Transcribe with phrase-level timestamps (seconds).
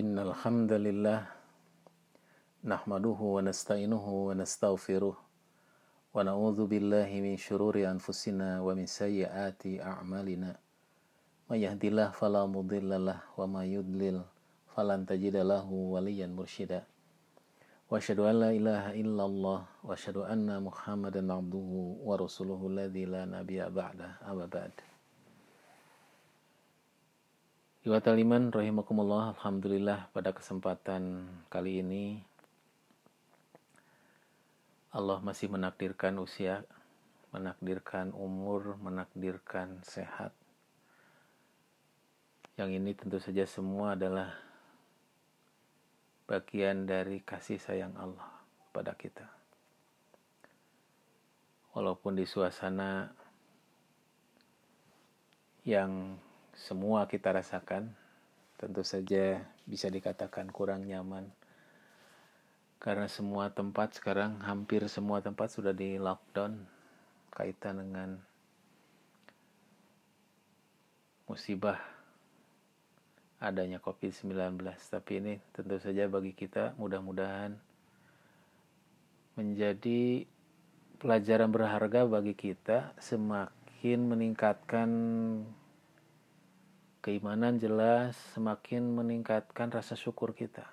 [0.00, 1.20] إن الحمد لله
[2.68, 5.16] نحمده ونستعينه ونستغفره
[6.14, 10.50] ونعوذ بالله من شرور أنفسنا ومن سيئات أعمالنا
[11.48, 14.20] من يهدي الله فلا مضل له وما يضلل
[14.76, 16.84] فلن تجد له وليا مرشدا
[17.88, 21.70] وأشهد أن لا إله إلا الله وأشهد أن محمدا عبده
[22.04, 24.72] ورسوله الذي لا نبي بعده أما بعد
[27.81, 32.21] Iwata liman rahimakumullah Alhamdulillah pada kesempatan kali ini
[34.93, 36.61] Allah masih menakdirkan usia
[37.33, 40.29] menakdirkan umur menakdirkan sehat.
[42.53, 44.29] Yang ini tentu saja semua adalah
[46.29, 48.29] bagian dari kasih sayang Allah
[48.69, 49.25] pada kita.
[51.73, 53.09] Walaupun di suasana
[55.65, 56.21] yang
[56.55, 57.91] semua kita rasakan
[58.61, 61.27] tentu saja bisa dikatakan kurang nyaman.
[62.81, 66.65] Karena semua tempat sekarang hampir semua tempat sudah di lockdown
[67.31, 68.17] kaitan dengan
[71.29, 71.79] musibah
[73.41, 77.57] adanya COVID-19 tapi ini tentu saja bagi kita mudah-mudahan
[79.39, 80.27] menjadi
[81.01, 84.89] pelajaran berharga bagi kita semakin meningkatkan
[87.01, 90.69] keimanan jelas semakin meningkatkan rasa syukur kita.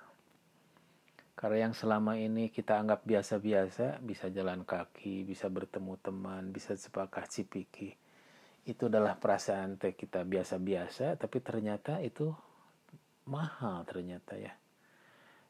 [1.33, 7.33] Karena yang selama ini kita anggap biasa-biasa, bisa jalan kaki, bisa bertemu teman, bisa sepakat
[7.33, 7.97] cipiki.
[8.69, 12.29] Itu adalah perasaan teh kita biasa-biasa, tapi ternyata itu
[13.25, 14.53] mahal ternyata ya.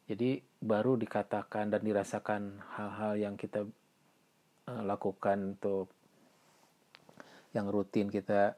[0.07, 3.67] Jadi baru dikatakan dan dirasakan hal-hal yang kita
[4.69, 5.91] uh, lakukan untuk
[7.57, 8.55] yang rutin kita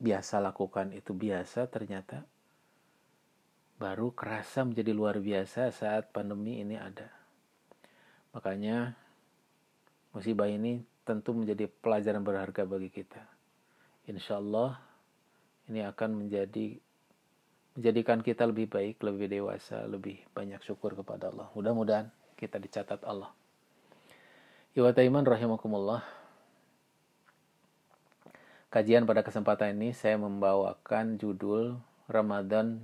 [0.00, 2.24] biasa lakukan itu biasa ternyata
[3.76, 7.08] baru kerasa menjadi luar biasa saat pandemi ini ada.
[8.32, 8.96] Makanya
[10.16, 13.24] musibah ini tentu menjadi pelajaran berharga bagi kita.
[14.08, 14.80] Insya Allah
[15.68, 16.76] ini akan menjadi
[17.76, 21.48] menjadikan kita lebih baik, lebih dewasa, lebih banyak syukur kepada Allah.
[21.56, 23.32] Mudah-mudahan kita dicatat Allah.
[24.76, 26.19] Iwata iman rahimakumullah
[28.70, 31.74] kajian pada kesempatan ini saya membawakan judul
[32.06, 32.78] Ramadan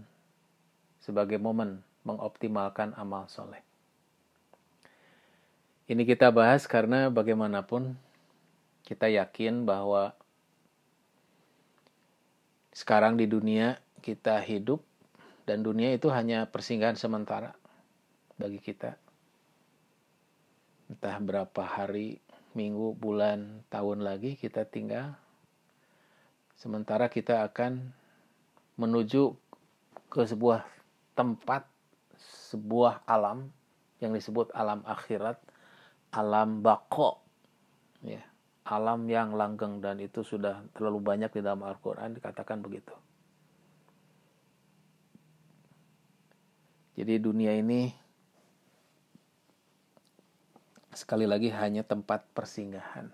[0.98, 3.62] sebagai momen mengoptimalkan amal soleh.
[5.86, 7.94] Ini kita bahas karena bagaimanapun
[8.82, 10.10] kita yakin bahwa
[12.74, 14.82] sekarang di dunia kita hidup
[15.46, 17.54] dan dunia itu hanya persinggahan sementara
[18.34, 18.98] bagi kita.
[20.90, 22.18] Entah berapa hari,
[22.58, 25.14] minggu, bulan, tahun lagi kita tinggal
[26.56, 27.92] Sementara kita akan
[28.80, 29.36] menuju
[30.08, 30.64] ke sebuah
[31.12, 31.68] tempat,
[32.48, 33.52] sebuah alam
[34.00, 35.36] yang disebut alam akhirat,
[36.12, 37.20] alam bako,
[38.00, 38.24] ya,
[38.64, 42.96] alam yang langgeng dan itu sudah terlalu banyak di dalam Al-Quran dikatakan begitu.
[46.96, 47.92] Jadi dunia ini
[50.96, 53.12] sekali lagi hanya tempat persinggahan.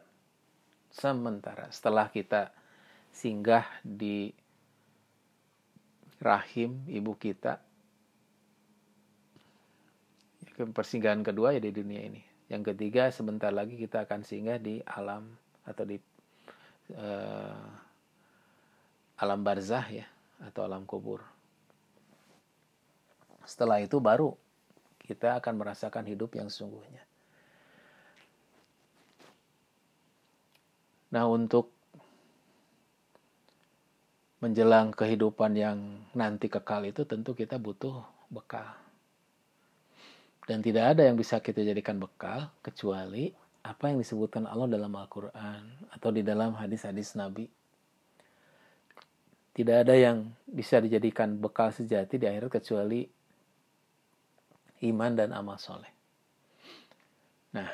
[0.95, 2.55] Sementara setelah kita
[3.13, 4.33] singgah di
[6.19, 7.61] rahim ibu kita.
[10.53, 12.23] Persinggahan kedua ya di dunia ini.
[12.49, 15.25] Yang ketiga sebentar lagi kita akan singgah di alam
[15.65, 15.97] atau di
[16.97, 17.69] uh,
[19.21, 20.07] alam barzah ya
[20.43, 21.23] atau alam kubur.
[23.47, 24.35] Setelah itu baru
[25.03, 27.03] kita akan merasakan hidup yang sesungguhnya.
[31.13, 31.69] Nah, untuk
[34.43, 35.79] menjelang kehidupan yang
[36.19, 38.75] nanti kekal itu tentu kita butuh bekal.
[40.51, 43.31] Dan tidak ada yang bisa kita jadikan bekal kecuali
[43.63, 47.47] apa yang disebutkan Allah dalam Al-Quran atau di dalam hadis-hadis Nabi.
[49.55, 53.07] Tidak ada yang bisa dijadikan bekal sejati di akhirat kecuali
[54.91, 55.93] iman dan amal soleh.
[57.55, 57.71] Nah,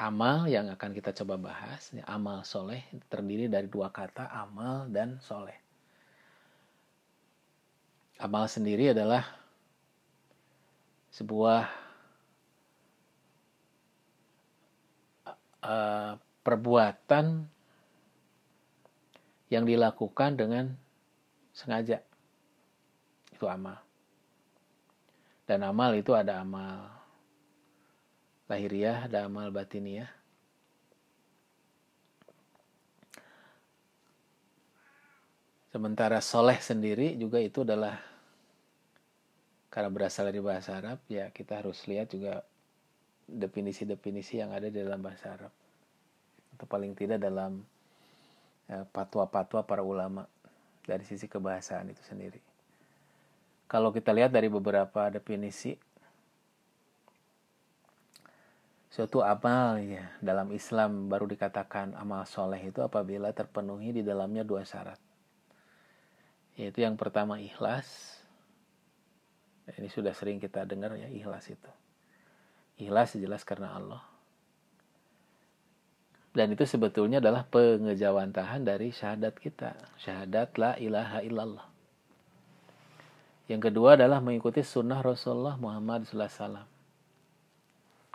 [0.00, 5.65] amal yang akan kita coba bahas, amal soleh terdiri dari dua kata, amal dan soleh
[8.16, 9.24] amal sendiri adalah
[11.12, 11.68] sebuah
[15.64, 16.12] uh,
[16.44, 17.48] perbuatan
[19.48, 20.74] yang dilakukan dengan
[21.56, 22.02] sengaja.
[23.32, 23.80] Itu amal.
[25.46, 26.90] Dan amal itu ada amal
[28.50, 30.10] lahiriah, ada amal batiniah.
[35.76, 38.00] Sementara soleh sendiri juga itu adalah
[39.68, 42.40] karena berasal dari bahasa Arab ya kita harus lihat juga
[43.28, 45.52] definisi-definisi yang ada di dalam bahasa Arab
[46.56, 47.60] atau paling tidak dalam
[48.88, 50.24] patwa-patwa para ulama
[50.88, 52.40] dari sisi kebahasaan itu sendiri.
[53.68, 55.76] Kalau kita lihat dari beberapa definisi
[58.88, 64.64] suatu amal ya dalam Islam baru dikatakan amal soleh itu apabila terpenuhi di dalamnya dua
[64.64, 65.04] syarat
[66.56, 68.16] yaitu yang pertama ikhlas.
[69.66, 71.72] Ini sudah sering kita dengar ya ikhlas itu.
[72.80, 74.02] Ikhlas jelas karena Allah.
[76.36, 79.72] Dan itu sebetulnya adalah pengejawantahan dari syahadat kita.
[79.96, 81.66] Syahadat la ilaha illallah.
[83.48, 86.76] Yang kedua adalah mengikuti sunnah Rasulullah Muhammad SAW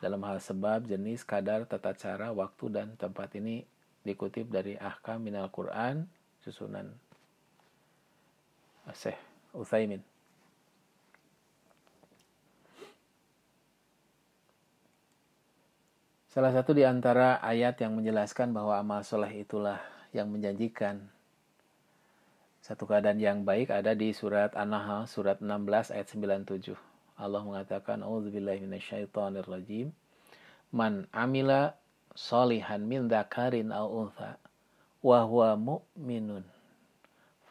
[0.02, 3.62] dalam hal sebab, jenis, kadar, tata cara, waktu, dan tempat ini
[4.02, 6.10] dikutip dari Ahkam Minal Quran,
[6.42, 6.90] susunan
[8.90, 9.20] Syekh
[9.54, 10.02] Utsaimin.
[16.32, 19.84] Salah satu di antara ayat yang menjelaskan bahwa amal soleh itulah
[20.16, 21.12] yang menjanjikan
[22.64, 26.72] satu keadaan yang baik ada di surat An-Nahl surat 16 ayat 97.
[27.20, 28.64] Allah mengatakan auzubillahi
[30.72, 31.76] man amila
[32.16, 34.40] solihan min dzakarin aw untha
[35.04, 36.48] wa huwa mu'minun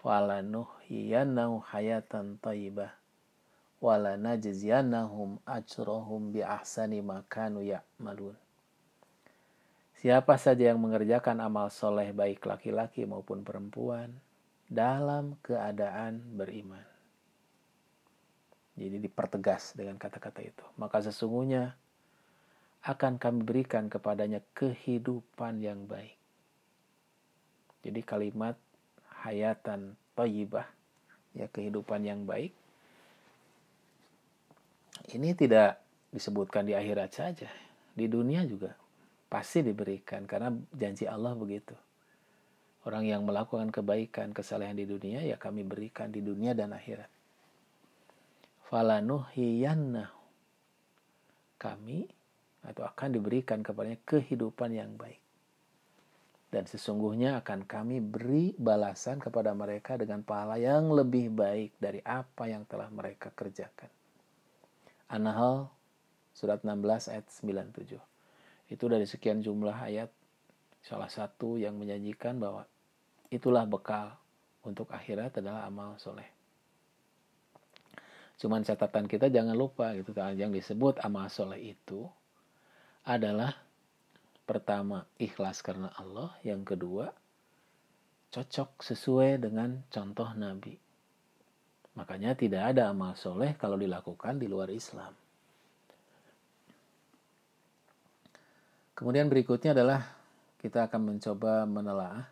[0.01, 2.93] falanuhyiyannahu hayatan thayyibah
[3.81, 8.37] wala najziyannahum ajrahum bi ahsani ma kanu ya'malun
[10.01, 14.09] Siapa saja yang mengerjakan amal soleh baik laki-laki maupun perempuan
[14.65, 16.81] dalam keadaan beriman.
[18.81, 20.65] Jadi dipertegas dengan kata-kata itu.
[20.81, 21.77] Maka sesungguhnya
[22.81, 26.17] akan kami berikan kepadanya kehidupan yang baik.
[27.85, 28.57] Jadi kalimat
[29.21, 30.67] hayatan toyibah,
[31.37, 32.53] ya kehidupan yang baik,
[35.13, 35.81] ini tidak
[36.11, 37.49] disebutkan di akhirat saja,
[37.95, 38.75] di dunia juga
[39.31, 41.77] pasti diberikan karena janji Allah begitu.
[42.81, 47.13] Orang yang melakukan kebaikan, kesalehan di dunia ya kami berikan di dunia dan akhirat.
[48.73, 50.19] Falanuhiyannahu
[51.61, 52.09] kami
[52.65, 55.21] atau akan diberikan kepadanya kehidupan yang baik
[56.51, 62.51] dan sesungguhnya akan kami beri balasan kepada mereka dengan pahala yang lebih baik dari apa
[62.51, 63.87] yang telah mereka kerjakan.
[65.07, 65.71] An-Nahl
[66.35, 67.99] surat 16 ayat 97.
[68.71, 70.11] Itu dari sekian jumlah ayat
[70.83, 72.67] salah satu yang menjanjikan bahwa
[73.31, 74.19] itulah bekal
[74.67, 76.27] untuk akhirat adalah amal soleh.
[78.41, 82.09] Cuman catatan kita jangan lupa gitu kan yang disebut amal soleh itu
[83.05, 83.53] adalah
[84.51, 87.15] pertama ikhlas karena Allah, yang kedua
[88.35, 90.75] cocok sesuai dengan contoh Nabi.
[91.95, 95.15] Makanya tidak ada amal soleh kalau dilakukan di luar Islam.
[98.99, 100.03] Kemudian berikutnya adalah
[100.59, 102.27] kita akan mencoba menelaah.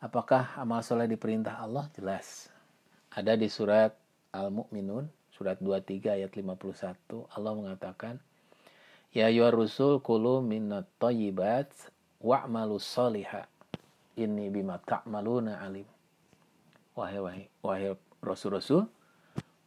[0.00, 1.88] Apakah amal soleh diperintah Allah?
[1.96, 2.52] Jelas.
[3.12, 3.92] Ada di surat
[4.32, 8.16] Al-Mu'minun, surat 23 ayat 51, Allah mengatakan,
[9.12, 11.68] Ya ya rusul kulu minat tayyibat
[12.16, 13.44] wa'malu saliha.
[14.16, 15.84] Ini bima ta'maluna alim.
[16.96, 17.92] Wahai, wahai, wahai
[18.24, 18.88] rasul-rasul,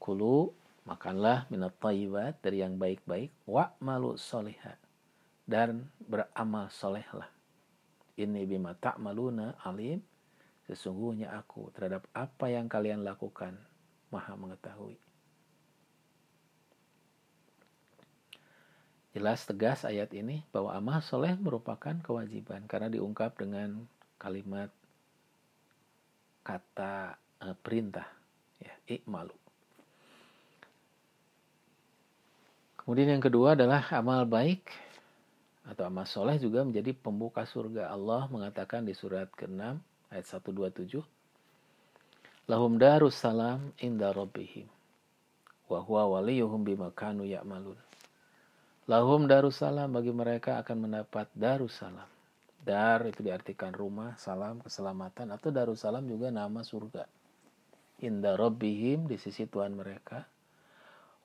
[0.02, 0.54] kulu
[0.86, 4.82] makanlah minat tayyibat dari yang baik-baik wa'malu saliha.
[5.46, 7.30] Dan beramal solehlah.
[8.18, 10.02] Ini bima ta'maluna alim
[10.66, 13.54] Sesungguhnya aku terhadap apa yang kalian lakukan
[14.10, 15.05] maha mengetahui.
[19.16, 23.88] Jelas tegas ayat ini bahwa amal soleh merupakan kewajiban karena diungkap dengan
[24.20, 24.68] kalimat
[26.44, 28.04] kata e, perintah
[28.60, 29.32] ya ikmalu.
[32.76, 34.68] Kemudian yang kedua adalah amal baik
[35.64, 37.88] atau amal soleh juga menjadi pembuka surga.
[37.88, 39.80] Allah mengatakan di surat ke-6
[40.12, 41.00] ayat 127
[42.52, 44.70] lahum darus salam inda rabbihim
[45.66, 47.80] wa huwa waliyuhum bima kanu ya'malun
[48.86, 52.06] lahum darussalam bagi mereka akan mendapat darussalam.
[52.65, 57.06] Dar itu diartikan rumah salam keselamatan atau darussalam juga nama surga.
[58.01, 60.25] Inda rabbihim di sisi Tuhan mereka.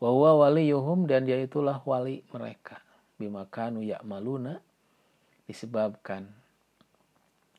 [0.01, 2.81] Wa huwa waliyuhum dan dia itulah wali mereka.
[3.17, 4.61] Bima kanu ya'maluna
[5.45, 6.29] disebabkan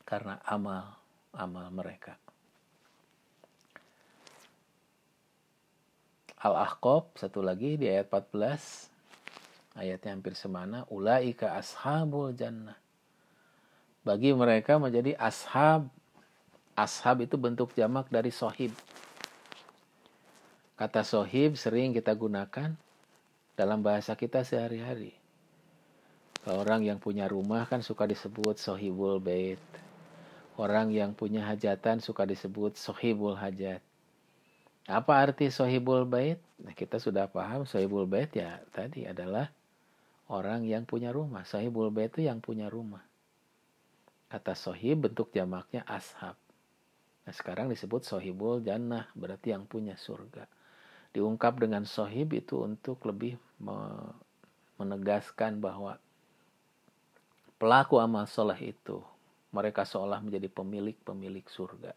[0.02, 0.98] karena amal
[1.34, 2.18] amal mereka.
[6.42, 8.91] Al-Ahqaf satu lagi di ayat 14
[9.78, 12.76] ayatnya hampir semana ulaika ashabul jannah
[14.02, 15.88] bagi mereka menjadi ashab
[16.74, 18.74] ashab itu bentuk jamak dari sohib
[20.82, 22.74] Kata sohib sering kita gunakan
[23.54, 25.14] dalam bahasa kita sehari-hari.
[26.42, 29.62] Orang yang punya rumah kan suka disebut sohibul bait.
[30.58, 33.78] Orang yang punya hajatan suka disebut sohibul hajat.
[34.90, 36.42] Apa arti sohibul bait?
[36.58, 39.54] Nah, kita sudah paham sohibul bait ya tadi adalah
[40.32, 41.44] orang yang punya rumah.
[41.44, 43.04] Sohibul bait itu yang punya rumah.
[44.32, 46.40] Kata sohib bentuk jamaknya ashab.
[47.28, 50.48] Nah sekarang disebut sohibul jannah berarti yang punya surga.
[51.12, 53.36] Diungkap dengan sohib itu untuk lebih
[54.80, 56.00] menegaskan bahwa
[57.60, 59.04] pelaku amal soleh itu
[59.52, 61.92] mereka seolah menjadi pemilik-pemilik surga.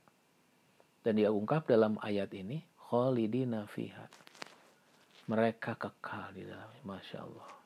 [1.08, 2.60] Dan dia ungkap dalam ayat ini,
[2.92, 4.12] khalidina fiha.
[5.32, 6.84] Mereka kekal di dalamnya.
[6.84, 7.64] Masya Allah.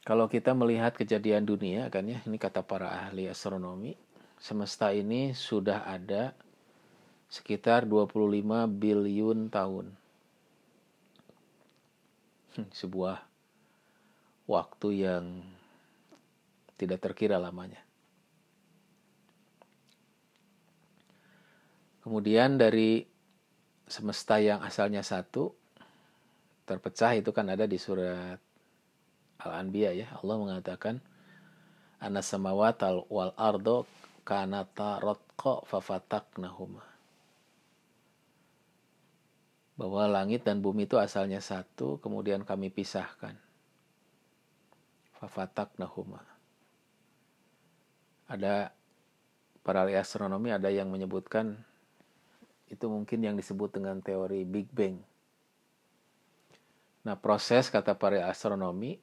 [0.00, 3.92] Kalau kita melihat kejadian dunia kan ya, ini kata para ahli astronomi,
[4.40, 6.32] semesta ini sudah ada
[7.28, 9.86] sekitar 25 biliun tahun.
[12.56, 13.20] Hmm, sebuah
[14.48, 15.24] waktu yang
[16.80, 17.78] tidak terkira lamanya.
[22.00, 23.04] Kemudian dari
[23.84, 25.52] semesta yang asalnya satu
[26.64, 28.49] terpecah itu kan ada di surat
[29.40, 30.08] Al-Anbiya ya.
[30.20, 31.00] Allah mengatakan
[32.00, 33.88] anas samawat wal ardo
[34.22, 36.84] kanata rotqa fafataknahuma.
[39.80, 43.32] Bahwa langit dan bumi itu asalnya satu, kemudian kami pisahkan.
[45.16, 46.20] Fafataknahuma.
[48.28, 48.76] Ada
[49.60, 51.60] para ahli astronomi ada yang menyebutkan
[52.70, 55.02] itu mungkin yang disebut dengan teori Big Bang.
[57.02, 59.00] Nah, proses kata para astronomi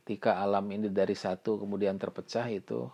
[0.00, 2.90] ketika alam ini dari satu kemudian terpecah itu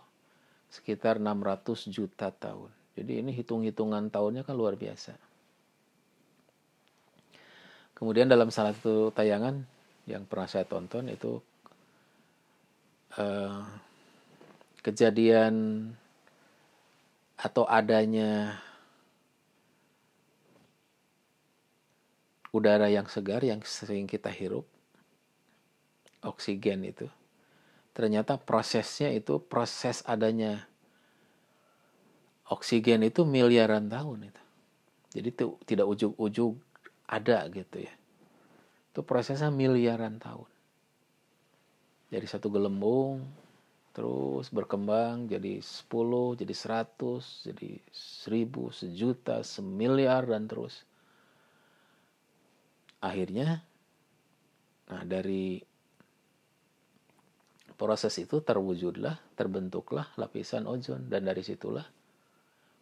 [0.71, 2.71] sekitar 600 juta tahun.
[2.95, 5.15] Jadi ini hitung-hitungan tahunnya kan luar biasa.
[7.97, 9.61] Kemudian dalam salah satu tayangan
[10.09, 11.37] yang pernah saya tonton itu
[13.19, 13.61] uh,
[14.81, 15.85] kejadian
[17.37, 18.57] atau adanya
[22.51, 24.70] udara yang segar yang sering kita hirup
[26.25, 27.09] oksigen itu.
[27.91, 30.63] Ternyata prosesnya itu proses adanya
[32.47, 34.43] oksigen itu miliaran tahun itu.
[35.11, 36.55] Jadi itu tidak ujuk-ujuk
[37.07, 37.93] ada gitu ya.
[38.91, 40.47] Itu prosesnya miliaran tahun.
[42.11, 43.23] Dari satu gelembung
[43.91, 50.87] terus berkembang jadi 10 jadi 100 jadi 1000 sejuta semiliar dan terus.
[53.03, 53.63] Akhirnya
[54.87, 55.63] nah dari
[57.81, 61.89] proses itu terwujudlah, terbentuklah lapisan ozon dan dari situlah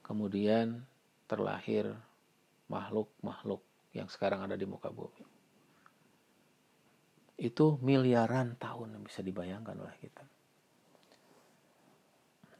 [0.04, 0.84] kemudian
[1.24, 1.88] terlahir
[2.68, 3.64] makhluk-makhluk
[3.96, 5.24] yang sekarang ada di muka bumi.
[7.40, 10.26] Itu miliaran tahun yang bisa dibayangkan oleh kita.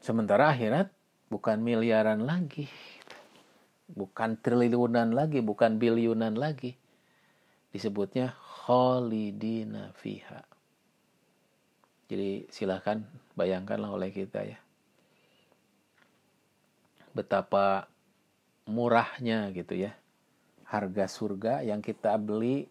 [0.00, 0.88] Sementara akhirat
[1.28, 2.72] bukan miliaran lagi,
[3.84, 6.72] bukan triliunan lagi, bukan biliunan lagi.
[7.68, 8.32] Disebutnya
[8.64, 10.49] khalidina fiha
[12.10, 13.06] jadi silahkan
[13.38, 14.58] bayangkanlah oleh kita ya.
[17.14, 17.86] Betapa
[18.66, 19.94] murahnya gitu ya.
[20.66, 22.66] Harga surga yang kita beli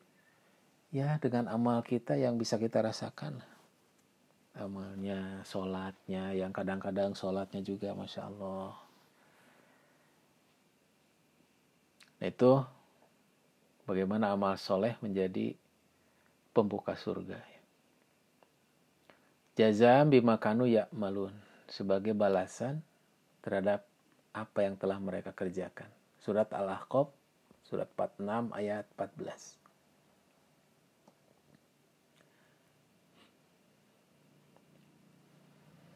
[0.92, 3.40] ya dengan amal kita yang bisa kita rasakan.
[4.60, 8.76] Amalnya, sholatnya, yang kadang-kadang sholatnya juga Masya Allah.
[12.20, 12.60] Nah itu
[13.88, 15.56] bagaimana amal soleh menjadi
[16.52, 17.40] pembuka surga.
[17.40, 17.59] Ya
[19.60, 21.36] jazam bimakanu ya malun
[21.68, 22.80] sebagai balasan
[23.44, 23.84] terhadap
[24.32, 25.92] apa yang telah mereka kerjakan.
[26.24, 27.12] Surat Al-Ahqaf
[27.68, 29.60] surat 46 ayat 14.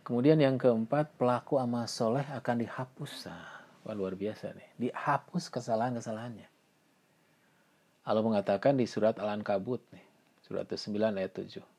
[0.04, 3.32] Kemudian yang keempat, pelaku amal soleh akan dihapus.
[3.88, 4.92] Wah, luar biasa nih.
[4.92, 6.52] Dihapus kesalahan-kesalahannya.
[8.04, 10.04] Allah mengatakan di surat Al-Ankabut nih.
[10.44, 11.73] Surat 9 ayat 7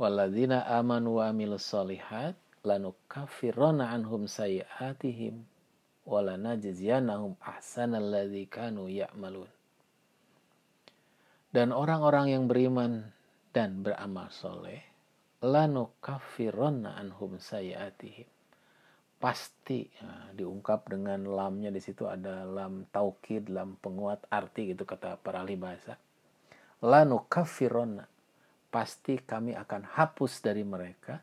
[0.00, 2.32] Waladina amanu wa amilus solihat
[2.64, 5.44] lanukafirona anhum sayiatihim
[6.08, 9.52] walanajziyanahum ahsanalladzi kanu ya'malun.
[11.52, 13.12] Dan orang-orang yang beriman
[13.52, 14.80] dan beramal soleh
[15.44, 18.24] lanukafirona anhum sayiatihim
[19.20, 25.20] pasti ya, diungkap dengan lamnya di situ ada lam taukid lam penguat arti gitu kata
[25.20, 26.00] para ahli bahasa
[26.80, 28.08] lanukafirona
[28.70, 31.18] pasti kami akan hapus dari mereka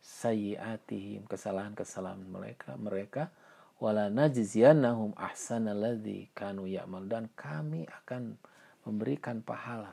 [0.00, 3.28] sayiatihim kesalahan-kesalahan mereka mereka
[3.76, 8.40] wala najziyannahum ahsanalladzi kanu ya'mal dan kami akan
[8.88, 9.92] memberikan pahala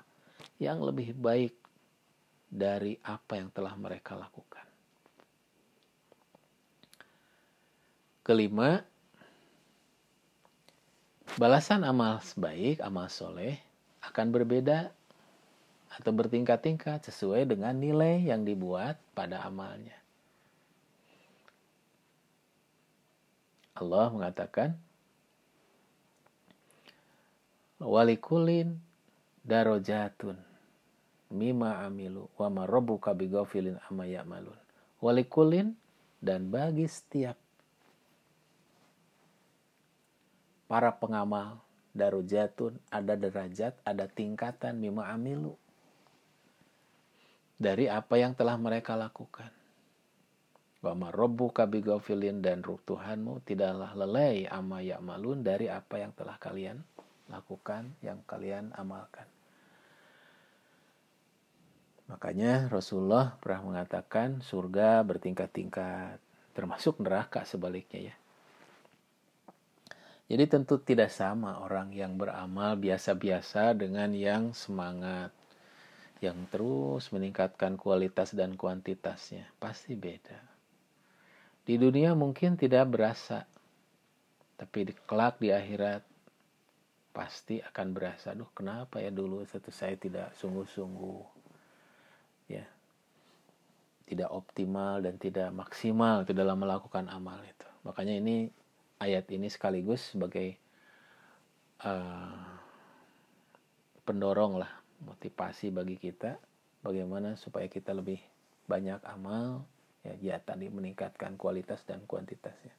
[0.61, 1.55] yang lebih baik
[2.53, 4.61] dari apa yang telah mereka lakukan.
[8.23, 8.79] Kelima,
[11.35, 13.57] balasan amal baik, amal soleh
[14.05, 14.93] akan berbeda
[15.99, 19.93] atau bertingkat-tingkat sesuai dengan nilai yang dibuat pada amalnya.
[23.73, 24.77] Allah mengatakan
[27.81, 28.77] walikulin
[29.41, 30.37] darajatun
[31.33, 34.55] mima amilu wa ma rabbuka bighafilin amma ya'malun
[35.01, 35.73] walikulin
[36.21, 37.35] dan bagi setiap
[40.69, 41.59] para pengamal
[41.97, 45.57] darajatun ada derajat ada tingkatan mima amilu
[47.57, 49.51] dari apa yang telah mereka lakukan
[50.83, 56.83] Wa marabbuka bighafilin dan ruh Tuhanmu tidaklah lelai ama ya'malun dari apa yang telah kalian
[57.31, 59.23] lakukan, yang kalian amalkan.
[62.11, 66.19] Makanya Rasulullah pernah mengatakan surga bertingkat-tingkat,
[66.51, 68.15] termasuk neraka sebaliknya ya.
[70.27, 75.31] Jadi tentu tidak sama orang yang beramal biasa-biasa dengan yang semangat,
[76.23, 79.51] yang terus meningkatkan kualitas dan kuantitasnya.
[79.59, 80.39] Pasti beda.
[81.63, 83.43] Di dunia mungkin tidak berasa,
[84.55, 86.03] tapi di kelak di akhirat
[87.15, 88.35] pasti akan berasa.
[88.35, 91.23] Duh, kenapa ya dulu satu saya tidak sungguh-sungguh,
[92.51, 92.65] ya,
[94.03, 97.67] tidak optimal dan tidak maksimal itu dalam melakukan amal itu.
[97.87, 98.51] Makanya ini
[98.99, 100.59] ayat ini sekaligus sebagai
[101.87, 102.59] uh,
[104.03, 106.37] pendorong lah, motivasi bagi kita,
[106.85, 108.21] bagaimana supaya kita lebih
[108.69, 109.65] banyak amal,
[110.05, 112.75] ya, ya tadi meningkatkan kualitas dan kuantitasnya.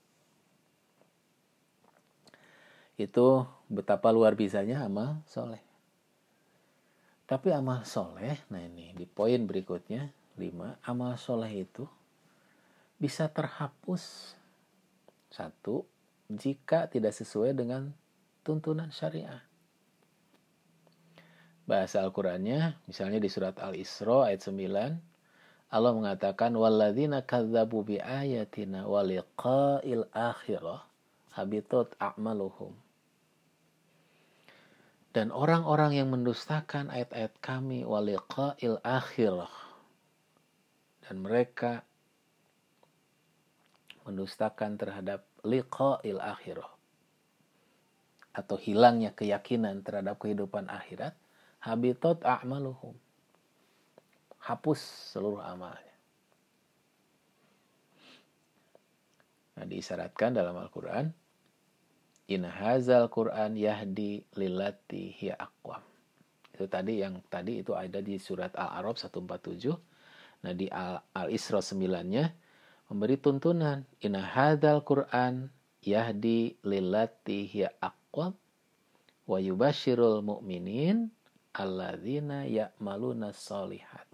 [2.94, 5.60] Itu betapa luar biasanya amal soleh.
[7.24, 11.88] Tapi amal soleh nah ini di poin berikutnya lima amal soleh itu
[13.00, 14.36] bisa terhapus.
[15.32, 15.82] Satu
[16.30, 17.90] jika tidak sesuai dengan
[18.46, 19.42] tuntunan syariah
[21.64, 25.14] bahasa Al-Qur'annya misalnya di surat Al-Isra ayat 9
[25.74, 30.86] Allah mengatakan walladzina kadzabu bi ayatina wa liqa'il akhirah
[31.34, 32.70] habitat a'maluhum.
[35.10, 39.50] Dan orang-orang yang mendustakan ayat-ayat kami wa liqa'il akhirah
[41.06, 41.82] dan mereka
[44.06, 46.70] mendustakan terhadap liqa'il akhirah
[48.34, 51.14] atau hilangnya keyakinan terhadap kehidupan akhirat
[51.64, 52.92] habitat a'maluhum
[54.44, 54.80] hapus
[55.16, 55.96] seluruh amalnya.
[59.56, 61.08] Nah, disyaratkan dalam Al-Quran,
[62.24, 65.84] In hazal Quran yahdi lillati hiya aqwam.
[66.56, 69.68] Itu tadi yang tadi itu ada di surat Al-Arab 147.
[70.44, 70.72] Nah, di
[71.12, 72.32] Al-Isra 9-nya
[72.88, 75.52] memberi tuntunan, In hazal Quran
[75.84, 78.32] yahdi lillati hiya aqwam
[79.28, 81.12] wa yubashirul mu'minin
[81.54, 84.04] alladzina ya'maluna solihat.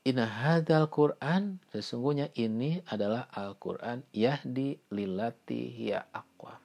[0.00, 6.56] Inna hadal Quran sesungguhnya ini adalah Al-Quran yahdi lilati hiya aqwa.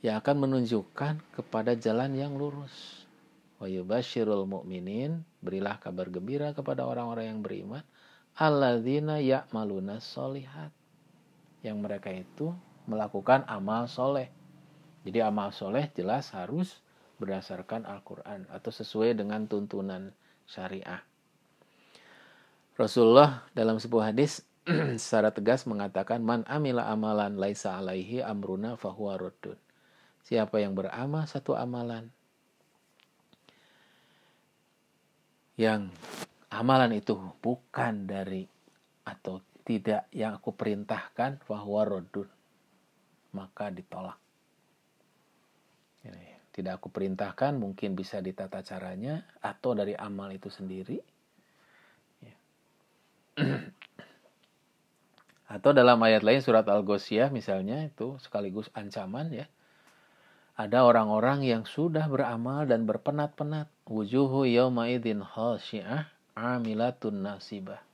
[0.00, 3.04] Yang akan menunjukkan kepada jalan yang lurus.
[3.58, 7.84] Wa yubashirul mu'minin berilah kabar gembira kepada orang-orang yang beriman.
[8.38, 10.70] Alladzina ya'maluna solihat
[11.66, 12.54] yang mereka itu
[12.86, 14.30] melakukan amal soleh.
[15.02, 16.78] Jadi amal soleh jelas harus
[17.16, 20.12] berdasarkan Al-Quran atau sesuai dengan tuntunan
[20.46, 21.00] syariah
[22.76, 24.44] Rasulullah dalam sebuah hadis
[25.00, 29.32] secara tegas mengatakan man amila amalan laisa alaihi amruna fahuwa.
[30.20, 32.12] Siapa yang beramal satu amalan
[35.56, 35.88] yang
[36.52, 38.44] amalan itu bukan dari
[39.08, 42.04] atau tidak yang aku perintahkan fahuwa
[43.32, 44.20] maka ditolak.
[46.04, 50.98] Ini, tidak aku perintahkan mungkin bisa ditata caranya atau dari amal itu sendiri
[55.46, 59.46] Atau dalam ayat lain surat Al-Ghoshiyah misalnya itu sekaligus ancaman ya.
[60.56, 63.68] Ada orang-orang yang sudah beramal dan berpenat-penat.
[63.86, 67.84] Wujuhu yawma idin khasyi'ah amilatun nasibah.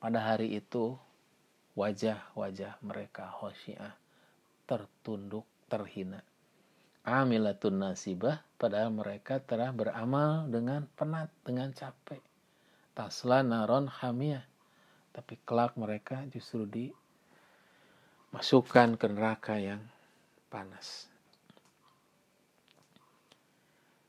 [0.00, 0.96] Pada hari itu
[1.76, 3.92] wajah-wajah mereka khasyi'ah
[4.64, 6.24] tertunduk, terhina.
[7.06, 12.18] Amilatun nasibah padahal mereka telah beramal dengan penat, dengan capek
[12.98, 14.42] tasla naron hamiyah
[15.14, 16.86] tapi kelak mereka justru di
[18.34, 19.80] masukkan ke neraka yang
[20.52, 21.08] panas.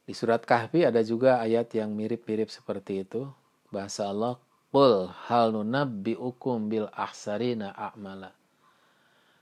[0.07, 3.27] Di surat Kahfi ada juga ayat yang mirip-mirip seperti itu.
[3.71, 4.39] Bahasa Allah,
[4.71, 8.31] Qul hal nunabbi'ukum bil ahsarina a'mala.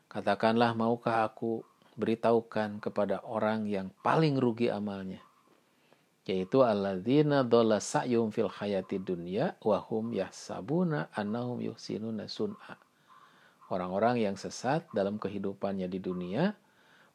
[0.10, 1.62] Katakanlah, maukah aku
[1.96, 5.20] beritahukan kepada orang yang paling rugi amalnya?
[6.26, 12.76] Yaitu alladzina dola sa'yum fil hayati dunya wahum yahsabuna annahum yuhsinuna sun'a.
[13.70, 16.54] Orang-orang yang sesat dalam kehidupannya di dunia,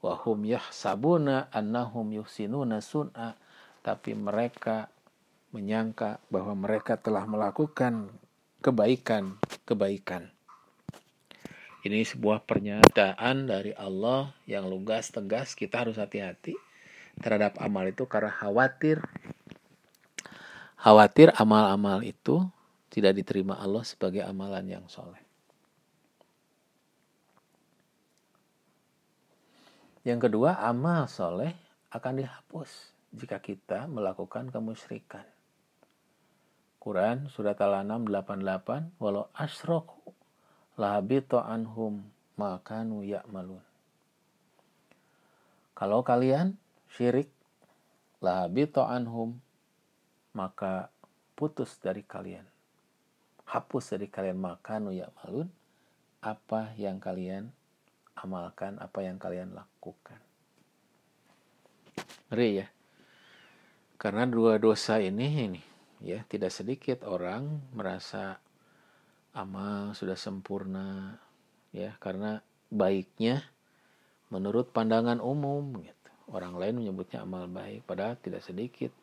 [0.01, 3.37] wahum yahsabuna annahum yuhsinuna sun'a
[3.81, 4.89] tapi mereka
[5.51, 8.13] menyangka bahwa mereka telah melakukan
[8.61, 10.31] kebaikan-kebaikan.
[11.81, 16.53] Ini sebuah pernyataan dari Allah yang lugas tegas kita harus hati-hati
[17.17, 19.01] terhadap amal itu karena khawatir
[20.77, 22.45] khawatir amal-amal itu
[22.93, 25.25] tidak diterima Allah sebagai amalan yang soleh.
[30.05, 31.57] Yang kedua, amal soleh
[31.89, 35.25] akan dihapus jika kita melakukan kemusyrikan.
[36.77, 40.20] Quran surat Al-An'am 88 walau asroku
[40.81, 42.01] lahabito anhum
[42.41, 43.61] makanu ya'malun.
[45.77, 46.57] Kalau kalian
[46.97, 47.29] syirik
[48.25, 49.37] lahabito anhum
[50.33, 50.89] maka
[51.37, 52.49] putus dari kalian.
[53.45, 55.53] Hapus dari kalian makanu ya'malun
[56.25, 57.53] apa yang kalian
[58.17, 60.21] amalkan apa yang kalian lakukan.
[62.33, 62.69] Ngeri ya.
[64.01, 65.63] Karena dua dosa ini ini
[66.01, 68.41] ya tidak sedikit orang merasa
[69.37, 71.19] amal sudah sempurna
[71.71, 73.47] ya karena baiknya
[74.31, 76.11] menurut pandangan umum gitu.
[76.31, 78.95] Orang lain menyebutnya amal baik padahal tidak sedikit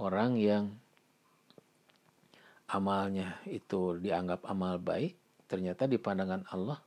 [0.00, 0.72] orang yang
[2.72, 5.12] amalnya itu dianggap amal baik
[5.44, 6.80] ternyata di pandangan Allah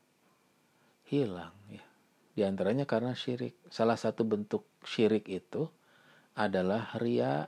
[1.06, 1.86] hilang ya.
[2.36, 3.56] Di antaranya karena syirik.
[3.72, 5.72] Salah satu bentuk syirik itu
[6.36, 7.48] adalah ria,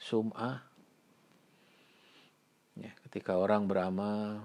[0.00, 0.66] sum'ah.
[3.10, 4.38] Ketika orang beramal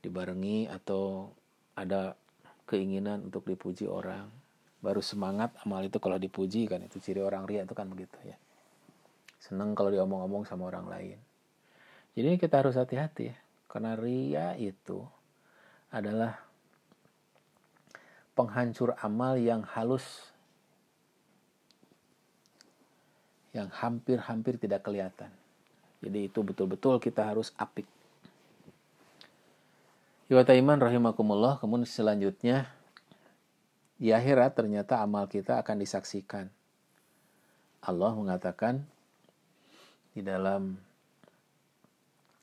[0.00, 1.28] dibarengi atau
[1.76, 2.16] ada
[2.64, 4.32] keinginan untuk dipuji orang,
[4.80, 8.40] baru semangat amal itu kalau dipuji kan itu ciri orang ria itu kan begitu ya.
[9.36, 11.20] Senang kalau diomong-omong sama orang lain.
[12.16, 13.36] Jadi kita harus hati-hati ya,
[13.68, 15.04] karena ria itu
[15.92, 16.40] adalah
[18.32, 20.32] penghancur amal yang halus
[23.52, 25.28] yang hampir-hampir tidak kelihatan.
[25.98, 27.86] Jadi itu betul-betul kita harus apik.
[30.28, 32.68] Iman rahimakumullah, kemudian selanjutnya
[33.96, 36.46] di akhirat ternyata amal kita akan disaksikan.
[37.82, 38.84] Allah mengatakan
[40.12, 40.76] di dalam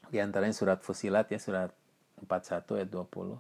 [0.10, 1.70] di antaranya surat Fusilat ya surat
[2.24, 3.36] 41 ayat 20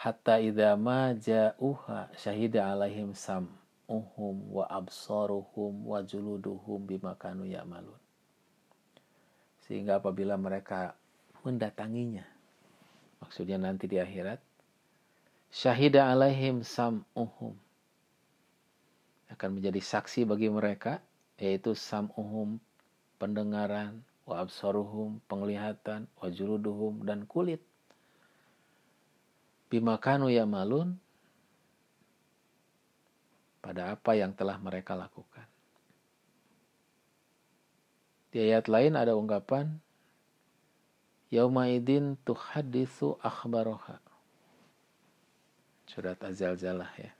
[0.00, 8.09] hatta idza ma ja'uha syahida alaihim sam'uhum wa absaruhum wa juluduhum bima kanu ya'malun
[9.70, 10.98] sehingga apabila mereka
[11.46, 12.26] mendatanginya
[13.22, 14.42] maksudnya nanti di akhirat
[15.54, 17.54] syahida alaihim sam'uhum
[19.30, 20.98] akan menjadi saksi bagi mereka
[21.38, 22.58] yaitu sam'uhum
[23.22, 27.62] pendengaran wa absaruhum penglihatan wa juluduhum dan kulit
[29.70, 30.98] bimakanu ya malun
[33.62, 35.49] pada apa yang telah mereka lakukan.
[38.30, 39.78] Di ayat lain ada ungkapan
[41.30, 44.02] Yaumaidin tuhadithu akhbaroha.
[45.86, 47.10] Surat Az-Zalzalah ya.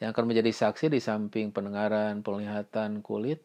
[0.00, 3.44] Yang akan menjadi saksi di samping pendengaran, penglihatan, kulit,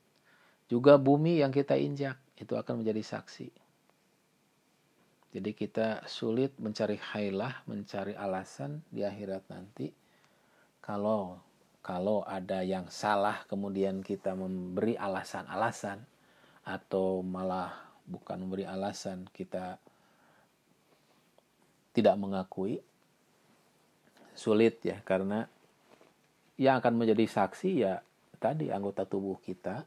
[0.72, 3.52] juga bumi yang kita injak itu akan menjadi saksi.
[5.36, 9.92] Jadi kita sulit mencari hailah, mencari alasan di akhirat nanti.
[10.80, 11.44] Kalau
[11.86, 16.02] kalau ada yang salah kemudian kita memberi alasan-alasan
[16.66, 17.70] atau malah
[18.10, 19.78] bukan memberi alasan kita
[21.94, 22.82] tidak mengakui
[24.34, 25.46] sulit ya karena
[26.58, 28.02] yang akan menjadi saksi ya
[28.42, 29.86] tadi anggota tubuh kita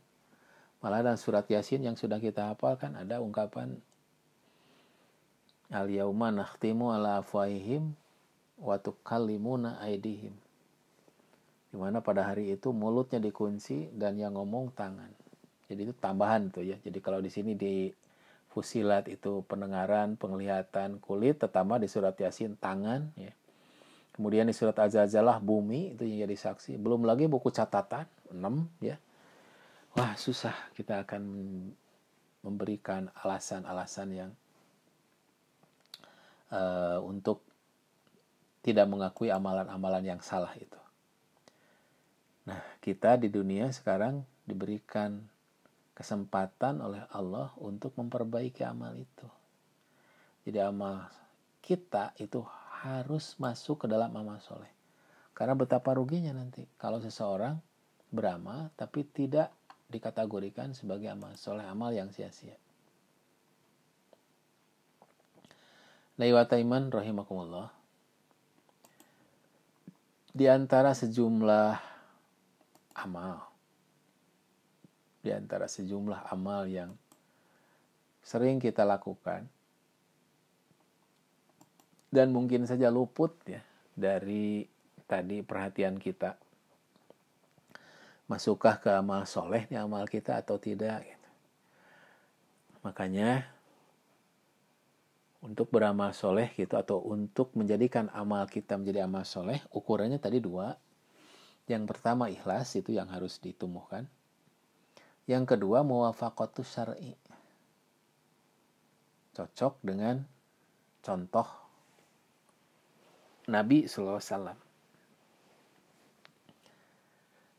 [0.79, 3.83] Malah dalam surat Yasin yang sudah kita hafalkan ada ungkapan
[5.69, 7.93] Al yauma nakhtimu ala afwahihim
[8.57, 10.33] wa tukallimuna aidihim.
[11.69, 15.13] Di mana pada hari itu mulutnya dikunci dan yang ngomong tangan.
[15.69, 16.81] Jadi itu tambahan tuh ya.
[16.81, 17.93] Jadi kalau di sini di
[18.49, 23.33] fusilat itu pendengaran, penglihatan, kulit, terutama di surat Yasin tangan ya.
[24.17, 26.81] Kemudian di surat Az-Zalah bumi itu yang jadi saksi.
[26.81, 28.99] Belum lagi buku catatan 6 ya
[29.99, 31.23] wah susah kita akan
[32.47, 34.31] memberikan alasan-alasan yang
[36.55, 37.43] uh, untuk
[38.63, 40.78] tidak mengakui amalan-amalan yang salah itu.
[42.49, 45.21] Nah, kita di dunia sekarang diberikan
[45.93, 49.29] kesempatan oleh Allah untuk memperbaiki amal itu.
[50.49, 51.05] Jadi amal
[51.61, 52.41] kita itu
[52.81, 54.73] harus masuk ke dalam amal soleh.
[55.37, 57.61] Karena betapa ruginya nanti kalau seseorang
[58.09, 59.53] beramal tapi tidak
[59.93, 62.57] dikategorikan sebagai amal soleh, amal yang sia-sia.
[66.17, 67.69] Laiwataiman rahimakumullah.
[70.33, 71.88] Di antara sejumlah
[72.99, 73.47] amal,
[75.23, 76.93] di antara sejumlah amal yang
[78.23, 79.47] sering kita lakukan,
[82.09, 83.61] dan mungkin saja luput ya
[83.93, 84.65] dari
[85.05, 86.37] tadi perhatian kita.
[88.29, 91.29] Masukkah ke amal soleh nih amal kita atau tidak gitu.
[92.85, 93.49] makanya
[95.41, 100.77] untuk beramal soleh gitu atau untuk menjadikan amal kita menjadi amal soleh ukurannya tadi dua
[101.69, 104.09] yang pertama ikhlas itu yang harus ditumbuhkan
[105.29, 107.13] yang kedua muwafaqatus syar'i
[109.39, 110.27] cocok dengan
[110.99, 111.47] contoh
[113.49, 114.21] Nabi SAW.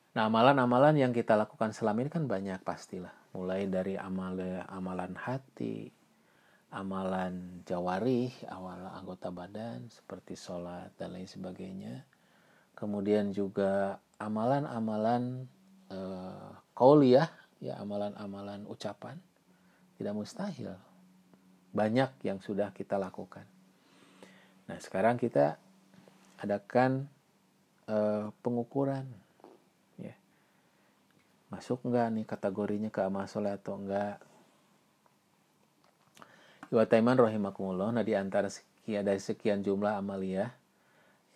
[0.09, 3.13] Nah, amalan-amalan yang kita lakukan selama ini kan banyak pastilah.
[3.33, 4.37] Mulai dari amal
[4.69, 5.89] amalan hati,
[6.73, 12.05] amalan jawari, awal anggota badan seperti sholat dan lain sebagainya.
[12.79, 15.43] Kemudian juga amalan-amalan
[15.91, 17.27] uh, kauliyah,
[17.59, 19.19] ya amalan-amalan ucapan.
[19.99, 20.73] Tidak mustahil.
[21.75, 23.43] Banyak yang sudah kita lakukan.
[24.71, 25.59] Nah, sekarang kita
[26.39, 27.11] adakan
[27.91, 29.03] uh, pengukuran
[29.99, 30.15] ya
[31.51, 34.21] masuk enggak nih kategorinya ke amal soleh atau enggak
[36.69, 40.53] Iwa Taiman nah di antara sekian dari sekian jumlah amalia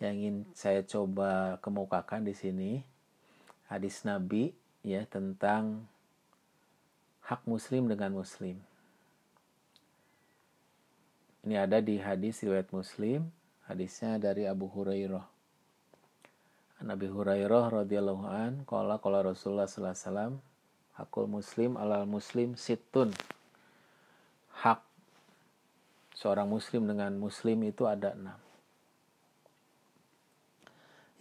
[0.04, 2.72] yang ingin saya coba kemukakan di sini
[3.72, 4.52] hadis Nabi
[4.84, 5.88] ya tentang
[7.24, 8.60] hak muslim dengan muslim
[11.44, 13.28] ini ada di hadis riwayat Muslim
[13.64, 15.24] Hadisnya dari Abu Hurairah.
[16.84, 20.36] Nabi Hurairah radhiyallahu an qala qala Rasulullah sallallahu alaihi
[21.00, 23.08] hakul muslim alal muslim situn.
[24.60, 24.84] Hak
[26.12, 28.43] seorang muslim dengan muslim itu ada enam.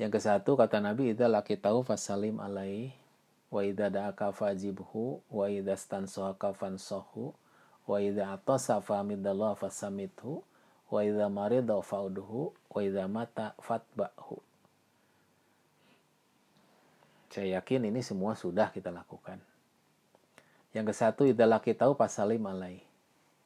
[0.04, 1.32] Yang ke satu kata Nabi idza
[1.64, 2.92] tahu fasalim alai
[3.48, 7.32] wa idza da'aka fajibhu wa idza stansohaka fansohu
[7.88, 10.44] wa idza atasa famidallah fasamithu
[10.92, 14.44] wa idza marida fa'udhu wa idza mata fatba'hu.
[17.32, 19.40] Saya yakin ini semua sudah kita lakukan.
[20.76, 22.84] Yang ke satu idza laki tahu pasalim alai.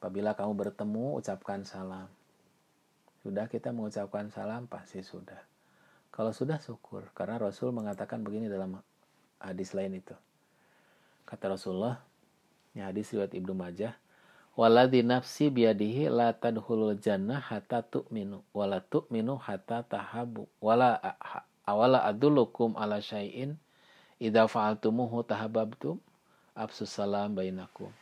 [0.02, 2.10] Apabila kamu bertemu ucapkan salam.
[3.22, 5.38] Sudah kita mengucapkan salam pasti sudah
[6.18, 7.06] kalau sudah syukur.
[7.14, 8.82] Karena Rasul mengatakan begini dalam
[9.38, 10.18] hadis lain itu.
[11.22, 12.02] Kata Rasulullah
[12.74, 13.94] ini hadis riwayat Ibnu Majah
[14.58, 20.98] Waladhi nafsi biadihi la tadhulul jannah hatta tu'minu wala tu'minu hatta tahabu wala
[21.62, 23.54] awala adulukum ala syai'in
[24.18, 26.02] idza fa'altumuhu tahabbtum
[26.58, 27.94] absus salam bainakum.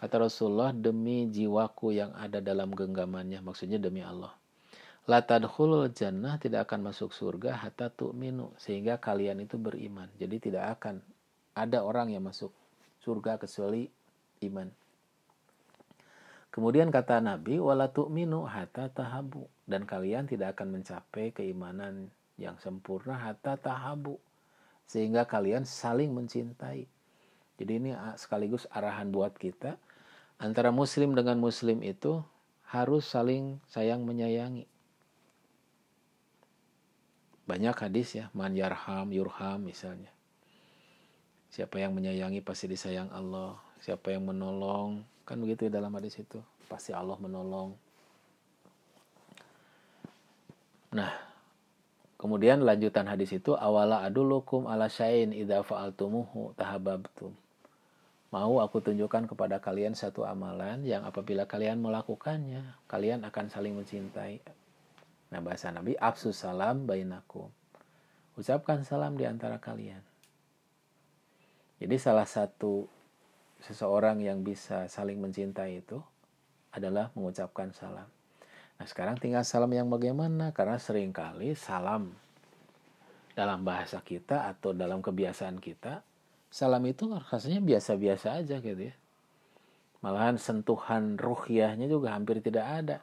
[0.00, 4.32] Kata Rasulullah demi jiwaku yang ada dalam genggamannya maksudnya demi Allah
[5.10, 10.64] la tadkhulul jannah tidak akan masuk surga hatta tu'minu sehingga kalian itu beriman jadi tidak
[10.78, 11.02] akan
[11.58, 12.54] ada orang yang masuk
[13.02, 13.90] surga kecuali
[14.46, 14.70] iman
[16.52, 19.48] Kemudian kata Nabi, wala tu'minu hatta tahabu.
[19.64, 24.20] Dan kalian tidak akan mencapai keimanan yang sempurna hatta tahabu.
[24.84, 26.84] Sehingga kalian saling mencintai.
[27.56, 29.80] Jadi ini sekaligus arahan buat kita.
[30.36, 32.20] Antara muslim dengan muslim itu
[32.68, 34.68] harus saling sayang menyayangi.
[37.52, 40.08] Banyak hadis ya, man yarham yurham misalnya.
[41.52, 43.60] Siapa yang menyayangi pasti disayang Allah.
[43.84, 46.42] Siapa yang menolong Kan begitu ya dalam hadis itu.
[46.66, 47.76] Pasti Allah menolong.
[50.92, 51.12] Nah,
[52.20, 57.32] kemudian lanjutan hadis itu awala adulukum ala syain idza fa'altumuhu tahabbtum.
[58.32, 64.40] Mau aku tunjukkan kepada kalian satu amalan yang apabila kalian melakukannya, kalian akan saling mencintai.
[65.32, 67.48] Nah, bahasa Nabi, absus salam bainakum.
[68.36, 70.04] Ucapkan salam di antara kalian.
[71.82, 72.86] Jadi salah satu
[73.58, 75.98] seseorang yang bisa saling mencintai itu
[76.70, 78.06] adalah mengucapkan salam.
[78.78, 80.50] Nah sekarang tinggal salam yang bagaimana?
[80.50, 82.14] Karena sering kali salam
[83.34, 86.06] dalam bahasa kita atau dalam kebiasaan kita,
[86.54, 88.94] salam itu rasanya biasa-biasa aja gitu ya.
[90.02, 92.96] Malahan sentuhan ruhiyahnya juga hampir tidak ada.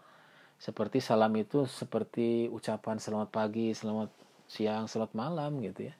[0.59, 4.11] Seperti salam itu seperti ucapan selamat pagi, selamat
[4.43, 5.95] siang, selamat malam gitu ya.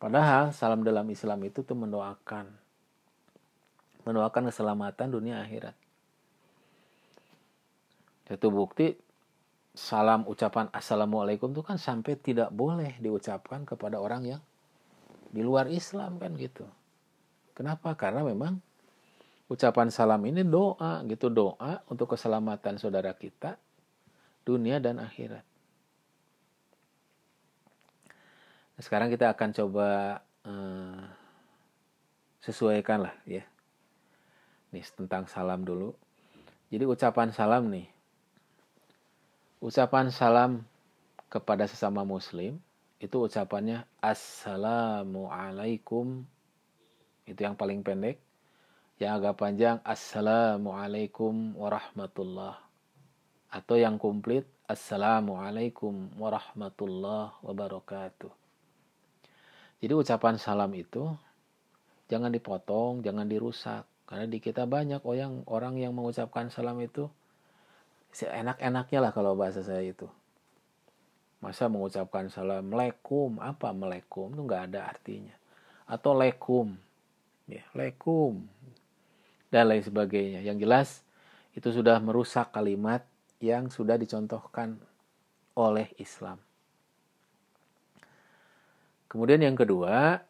[0.00, 2.48] Padahal salam dalam Islam itu tuh mendoakan
[4.08, 5.76] mendoakan keselamatan dunia akhirat.
[8.32, 8.96] Itu bukti
[9.76, 14.42] salam ucapan assalamualaikum itu kan sampai tidak boleh diucapkan kepada orang yang
[15.28, 16.64] di luar Islam kan gitu.
[17.52, 17.92] Kenapa?
[18.00, 18.64] Karena memang
[19.48, 23.56] ucapan salam ini doa gitu doa untuk keselamatan saudara kita
[24.44, 25.44] dunia dan akhirat.
[28.76, 31.08] Nah, sekarang kita akan coba uh,
[32.44, 33.42] sesuaikan lah ya.
[34.72, 35.94] Nih tentang salam dulu.
[36.68, 37.88] Jadi ucapan salam nih.
[39.64, 40.68] Ucapan salam
[41.32, 42.60] kepada sesama muslim
[42.98, 46.26] itu ucapannya assalamualaikum
[47.28, 48.18] itu yang paling pendek
[48.98, 52.58] yang agak panjang Assalamualaikum warahmatullah
[53.46, 58.28] atau yang komplit Assalamualaikum warahmatullah wabarakatuh.
[59.78, 61.14] Jadi ucapan salam itu
[62.10, 67.06] jangan dipotong, jangan dirusak karena di kita banyak orang orang yang mengucapkan salam itu
[68.18, 70.10] enak-enaknya lah kalau bahasa saya itu.
[71.38, 75.38] Masa mengucapkan salam Assalamualaikum apa Assalamualaikum itu nggak ada artinya.
[75.86, 76.74] Atau lekum.
[77.48, 78.44] Ya, lekum
[79.48, 80.40] dan lain sebagainya.
[80.44, 80.88] Yang jelas
[81.56, 83.04] itu sudah merusak kalimat
[83.38, 84.78] yang sudah dicontohkan
[85.58, 86.38] oleh Islam.
[89.08, 90.20] Kemudian yang kedua,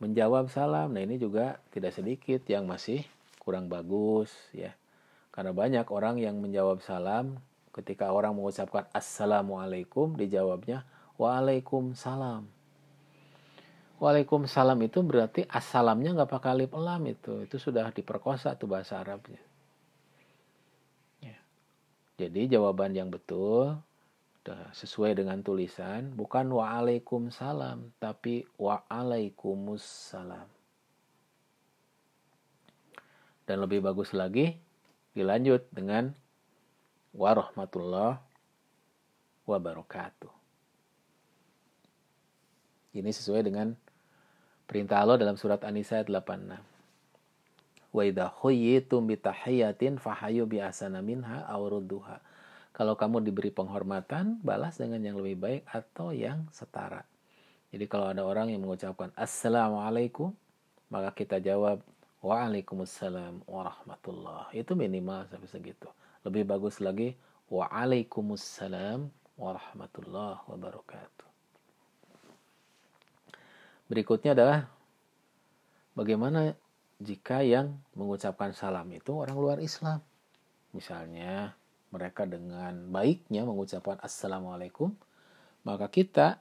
[0.00, 0.92] menjawab salam.
[0.92, 3.04] Nah, ini juga tidak sedikit yang masih
[3.40, 4.76] kurang bagus ya.
[5.30, 10.84] Karena banyak orang yang menjawab salam ketika orang mengucapkan assalamualaikum dijawabnya
[11.16, 12.59] waalaikumsalam.
[14.00, 17.44] Waalaikumsalam itu berarti assalamnya nggak pakai alif lam itu.
[17.44, 19.44] Itu sudah diperkosa tuh bahasa Arabnya.
[21.20, 21.36] Ya.
[22.16, 23.76] Jadi jawaban yang betul
[24.72, 30.48] sesuai dengan tulisan bukan waalaikumsalam tapi waalaikumsalam.
[33.44, 34.56] Dan lebih bagus lagi
[35.12, 36.14] dilanjut dengan
[37.12, 38.16] warahmatullah
[39.44, 40.32] wabarakatuh.
[42.96, 43.74] Ini sesuai dengan
[44.70, 46.62] Perintah Allah dalam surat An-Nisa ayat 86.
[47.90, 52.22] Wa idza khuyyitum bi tahiyatin fahayu bi asana minha aw rudduha.
[52.70, 57.02] Kalau kamu diberi penghormatan, balas dengan yang lebih baik atau yang setara.
[57.74, 60.30] Jadi kalau ada orang yang mengucapkan assalamualaikum,
[60.86, 61.82] maka kita jawab
[62.22, 64.54] waalaikumsalam warahmatullah.
[64.54, 65.90] Itu minimal sampai segitu.
[66.22, 67.18] Lebih bagus lagi
[67.50, 71.29] waalaikumsalam warahmatullah wabarakatuh.
[73.90, 74.70] Berikutnya adalah
[75.98, 76.54] bagaimana
[77.02, 79.98] jika yang mengucapkan salam itu orang luar Islam.
[80.70, 81.58] Misalnya
[81.90, 84.94] mereka dengan baiknya mengucapkan assalamualaikum,
[85.66, 86.38] maka kita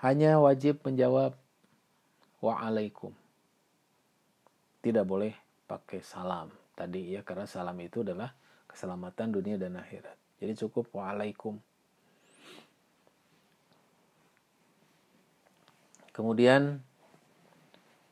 [0.00, 1.36] hanya wajib menjawab
[2.40, 3.12] waalaikum.
[4.80, 5.36] Tidak boleh
[5.68, 8.32] pakai salam tadi ya karena salam itu adalah
[8.66, 10.16] keselamatan dunia dan akhirat.
[10.40, 11.60] Jadi cukup waalaikum.
[16.12, 16.84] Kemudian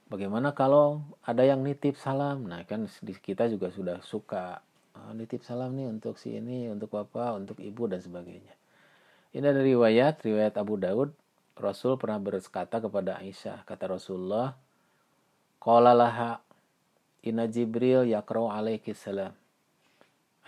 [0.09, 2.49] bagaimana kalau ada yang nitip salam?
[2.49, 4.65] Nah, kan kita juga sudah suka
[4.97, 8.57] oh, nitip salam nih untuk si ini, untuk bapak, untuk ibu dan sebagainya.
[9.31, 11.15] Ini ada riwayat, riwayat Abu Daud,
[11.61, 14.57] Rasul pernah berkata kepada Aisyah, kata Rasulullah,
[15.61, 16.41] Qala laha
[17.21, 19.37] inna Jibril yakrau alaiki salam.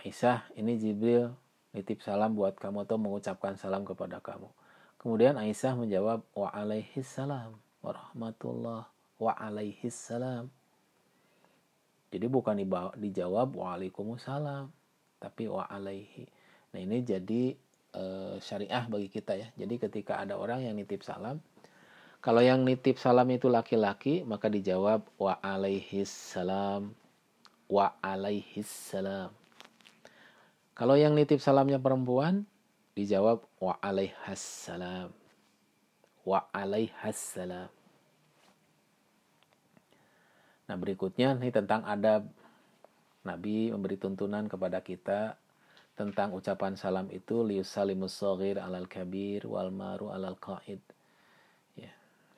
[0.01, 1.37] Aisyah, ini Jibril
[1.71, 4.49] nitip salam buat kamu atau mengucapkan salam kepada kamu.
[5.03, 8.87] Kemudian Aisyah menjawab wa alaihi salam warahmatullah
[9.19, 10.47] wa alaihi salam.
[12.07, 12.55] Jadi bukan
[12.95, 14.71] dijawab waalaikumsalam
[15.19, 16.23] tapi wa alaihi.
[16.71, 17.51] Nah ini jadi
[17.91, 18.03] e,
[18.39, 19.51] syariah bagi kita ya.
[19.59, 21.43] Jadi ketika ada orang yang nitip salam,
[22.23, 26.95] kalau yang nitip salam itu laki-laki maka dijawab wa alaihi salam
[27.67, 29.35] wa alaihi salam.
[30.77, 32.47] Kalau yang nitip salamnya perempuan
[32.93, 35.09] Dijawab wa alaihassalam.
[36.23, 37.69] Wa alaihassalam.
[40.69, 42.29] Nah berikutnya nih tentang adab.
[43.23, 45.39] Nabi memberi tuntunan kepada kita
[45.93, 50.81] tentang ucapan salam itu liusalimus soghir alal kabir wal maru alal qaid.
[51.77, 51.93] Ya,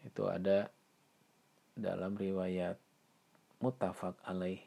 [0.05, 0.69] itu ada
[1.73, 2.77] dalam riwayat
[3.63, 4.61] mutafak alaih.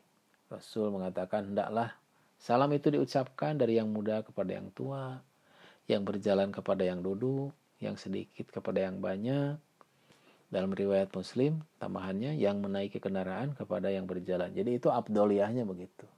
[0.49, 1.93] Rasul mengatakan hendaklah
[2.41, 5.21] salam itu diucapkan dari yang muda kepada yang tua,
[5.89, 9.57] yang berjalan kepada yang duduk, yang sedikit kepada yang banyak.
[10.49, 14.49] Dalam riwayat Muslim, tambahannya yang menaiki kendaraan kepada yang berjalan.
[14.53, 16.09] Jadi itu abdoliyahnya begitu.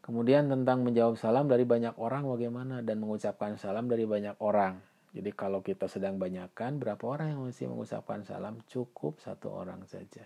[0.00, 4.80] Kemudian tentang menjawab salam dari banyak orang bagaimana dan mengucapkan salam dari banyak orang.
[5.12, 8.56] Jadi kalau kita sedang banyakkan, berapa orang yang mesti mengucapkan salam?
[8.64, 10.24] Cukup satu orang saja.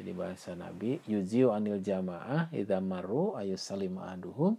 [0.00, 4.56] Jadi bahasa Nabi, yuziu anil jamaah idza maru ayusallim ahaduhum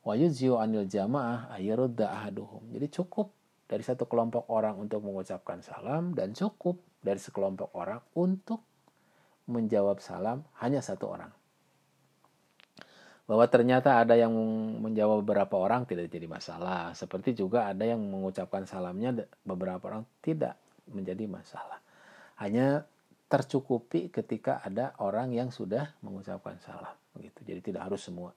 [0.00, 2.72] wa anil jamaah ayurudda ahaduhum.
[2.72, 3.32] Jadi cukup
[3.68, 8.64] dari satu kelompok orang untuk mengucapkan salam dan cukup dari sekelompok orang untuk
[9.50, 11.32] menjawab salam hanya satu orang
[13.30, 14.34] bahwa ternyata ada yang
[14.82, 16.90] menjawab beberapa orang tidak jadi masalah.
[16.98, 20.58] Seperti juga ada yang mengucapkan salamnya beberapa orang tidak
[20.90, 21.78] menjadi masalah.
[22.42, 22.90] Hanya
[23.30, 27.38] tercukupi ketika ada orang yang sudah mengucapkan salam begitu.
[27.46, 28.34] Jadi tidak harus semua.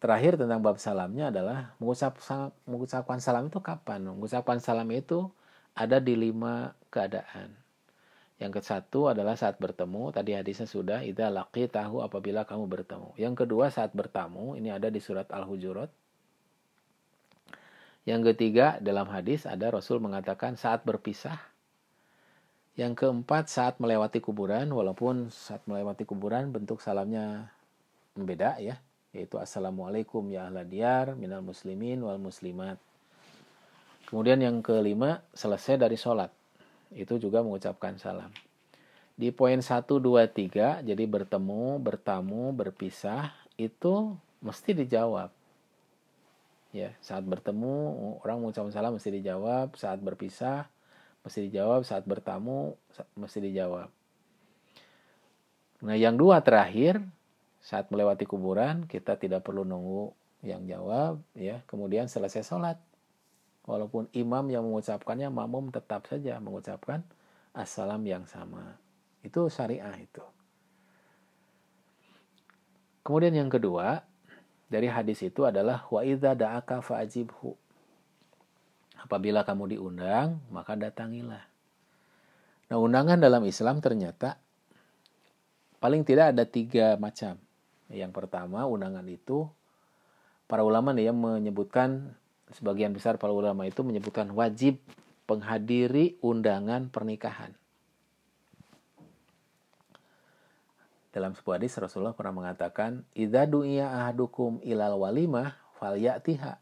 [0.00, 2.16] Terakhir tentang bab salamnya adalah mengucap,
[2.64, 4.00] mengucapkan salam itu kapan?
[4.08, 5.28] Mengucapkan salam itu
[5.76, 7.52] ada di lima keadaan.
[8.40, 13.12] Yang ke satu adalah saat bertemu, tadi hadisnya sudah, idza laki tahu apabila kamu bertemu.
[13.20, 15.92] Yang kedua saat bertamu, ini ada di surat Al-Hujurat.
[18.08, 21.36] Yang ketiga dalam hadis ada Rasul mengatakan saat berpisah.
[22.80, 27.52] Yang keempat saat melewati kuburan, walaupun saat melewati kuburan bentuk salamnya
[28.16, 28.80] membeda ya,
[29.10, 32.78] yaitu Assalamualaikum ya ahla diyar minal muslimin wal muslimat.
[34.06, 36.30] Kemudian yang kelima selesai dari sholat
[36.90, 38.30] itu juga mengucapkan salam.
[39.14, 43.30] Di poin 1, 2, 3, jadi bertemu, bertamu, berpisah,
[43.60, 45.30] itu mesti dijawab.
[46.72, 47.74] Ya, saat bertemu,
[48.24, 50.66] orang mengucapkan salam mesti dijawab, saat berpisah,
[51.22, 52.74] mesti dijawab, saat bertamu,
[53.14, 53.92] mesti dijawab.
[55.84, 57.04] Nah, yang dua terakhir,
[57.60, 61.60] saat melewati kuburan, kita tidak perlu nunggu yang jawab, ya.
[61.68, 62.80] Kemudian selesai sholat,
[63.68, 67.04] walaupun imam yang mengucapkannya makmum tetap saja mengucapkan
[67.52, 68.80] assalam yang sama.
[69.20, 70.24] Itu syariah itu.
[73.04, 74.04] Kemudian yang kedua
[74.70, 77.52] dari hadis itu adalah wa idza da'aka fa'ajibhu.
[79.00, 81.44] Apabila kamu diundang maka datangilah.
[82.70, 84.38] Nah undangan dalam Islam ternyata
[85.82, 87.40] paling tidak ada tiga macam
[87.90, 89.50] yang pertama undangan itu
[90.46, 92.14] para ulama nih yang menyebutkan
[92.54, 94.78] sebagian besar para ulama itu menyebutkan wajib
[95.26, 97.54] penghadiri undangan pernikahan.
[101.10, 106.58] Dalam sebuah hadis Rasulullah pernah mengatakan, "Idza du'iya ahadukum ilal walimah falyatiha."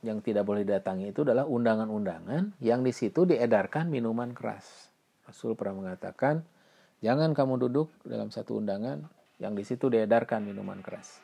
[0.05, 4.93] yang tidak boleh didatangi itu adalah undangan-undangan yang di situ diedarkan minuman keras.
[5.25, 6.45] Rasul pernah mengatakan,
[7.01, 9.01] jangan kamu duduk dalam satu undangan
[9.41, 11.17] yang di situ diedarkan minuman keras.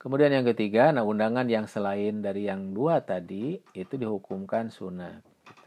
[0.00, 5.20] Kemudian yang ketiga, nah undangan yang selain dari yang dua tadi itu dihukumkan sunat.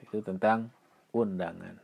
[0.08, 0.74] Itu tentang
[1.14, 1.78] undangan.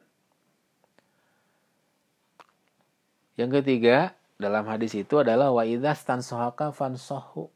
[3.38, 7.50] Yang ketiga, dalam hadis itu adalah wa idza stansohaka fansohu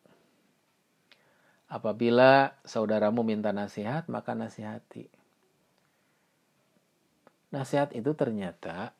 [1.71, 5.07] Apabila saudaramu minta nasihat, maka nasihati.
[7.47, 8.91] Nasihat itu ternyata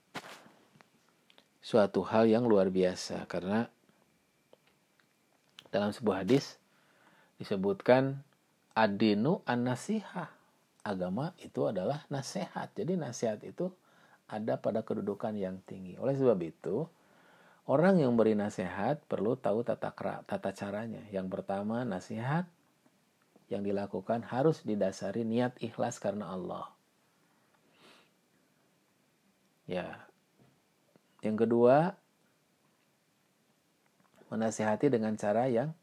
[1.59, 3.67] suatu hal yang luar biasa karena
[5.67, 6.55] dalam sebuah hadis
[7.43, 8.23] disebutkan
[8.71, 10.31] adinu an nasihah.
[10.87, 12.71] Agama itu adalah nasihat.
[12.71, 13.67] Jadi nasihat itu
[14.31, 15.99] ada pada kedudukan yang tinggi.
[15.99, 16.87] Oleh sebab itu,
[17.69, 19.93] orang yang beri nasihat perlu tahu tata,
[20.25, 21.03] tata caranya.
[21.13, 22.49] Yang pertama, nasihat
[23.51, 26.71] yang dilakukan harus didasari niat ikhlas karena Allah.
[29.67, 30.07] Ya.
[31.21, 31.93] Yang kedua,
[34.31, 35.75] menasihati dengan cara yang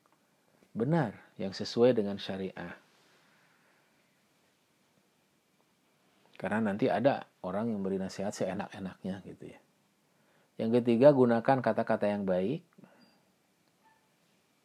[0.73, 2.75] benar, yang sesuai dengan syariah.
[6.39, 9.61] Karena nanti ada orang yang beri nasihat seenak-enaknya gitu ya.
[10.59, 12.67] Yang ketiga, gunakan kata-kata yang baik.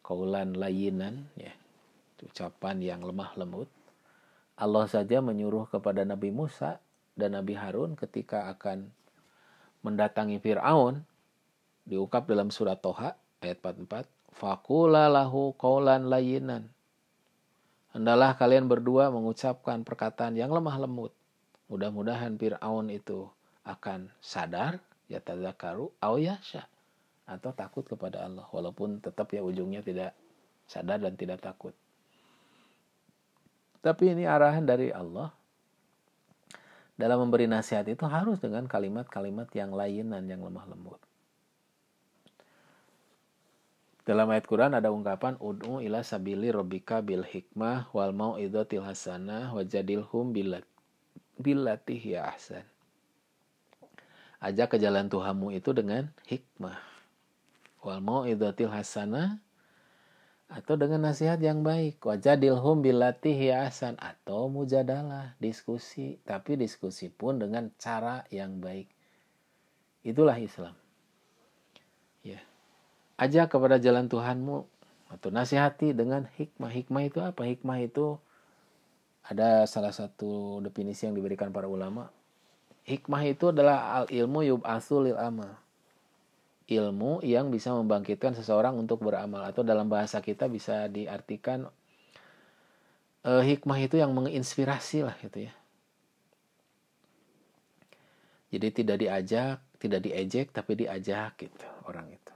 [0.02, 1.54] Kaulan layinan, ya.
[2.24, 3.68] Ucapan yang lemah lembut.
[4.56, 6.80] Allah saja menyuruh kepada Nabi Musa
[7.12, 8.88] dan Nabi Harun ketika akan
[9.84, 11.04] mendatangi Fir'aun.
[11.84, 13.12] Diungkap dalam surat Toha
[13.44, 14.08] ayat 44.
[14.32, 16.72] Fakula lahu kaulan layinan.
[17.92, 21.12] Hendalah kalian berdua mengucapkan perkataan yang lemah lembut
[21.64, 23.24] Mudah-mudahan Fir'aun itu
[23.64, 26.68] akan sadar, ya tadzakaru, au yasha.
[27.24, 28.44] Atau takut kepada Allah.
[28.52, 30.12] Walaupun tetap ya ujungnya tidak
[30.68, 31.72] sadar dan tidak takut.
[33.84, 35.32] Tapi ini arahan dari Allah.
[36.94, 41.02] Dalam memberi nasihat itu harus dengan kalimat-kalimat yang lainan, yang lemah lembut.
[44.04, 50.36] Dalam ayat Quran ada ungkapan ud'u ila sabili robika bil hikmah wal mau'idotil hasanah wajadilhum
[50.36, 50.68] bilat
[51.40, 52.68] bilatih ya ahsan.
[54.44, 56.76] Ajak ke jalan Tuhanmu itu dengan hikmah.
[57.80, 59.40] Wal mau'idatil hasanah
[60.52, 62.04] atau dengan nasihat yang baik.
[62.04, 68.92] Wajadilhum bilatih ahsan atau mujadalah, diskusi, tapi diskusi pun dengan cara yang baik.
[70.04, 70.76] Itulah Islam.
[72.20, 72.44] Ya.
[73.16, 74.68] Ajak kepada jalan Tuhanmu
[75.08, 76.68] atau nasihati dengan hikmah.
[76.68, 77.48] Hikmah itu apa?
[77.48, 78.20] Hikmah itu
[79.24, 82.12] ada salah satu definisi yang diberikan para ulama.
[82.84, 85.56] Hikmah itu adalah al ilmu yub'asu lil amal.
[86.68, 91.68] Ilmu yang bisa membangkitkan seseorang untuk beramal atau dalam bahasa kita bisa diartikan
[93.24, 95.54] eh, hikmah itu yang menginspirasi lah gitu ya.
[98.52, 102.34] Jadi tidak diajak, tidak diejek tapi diajak gitu orang itu.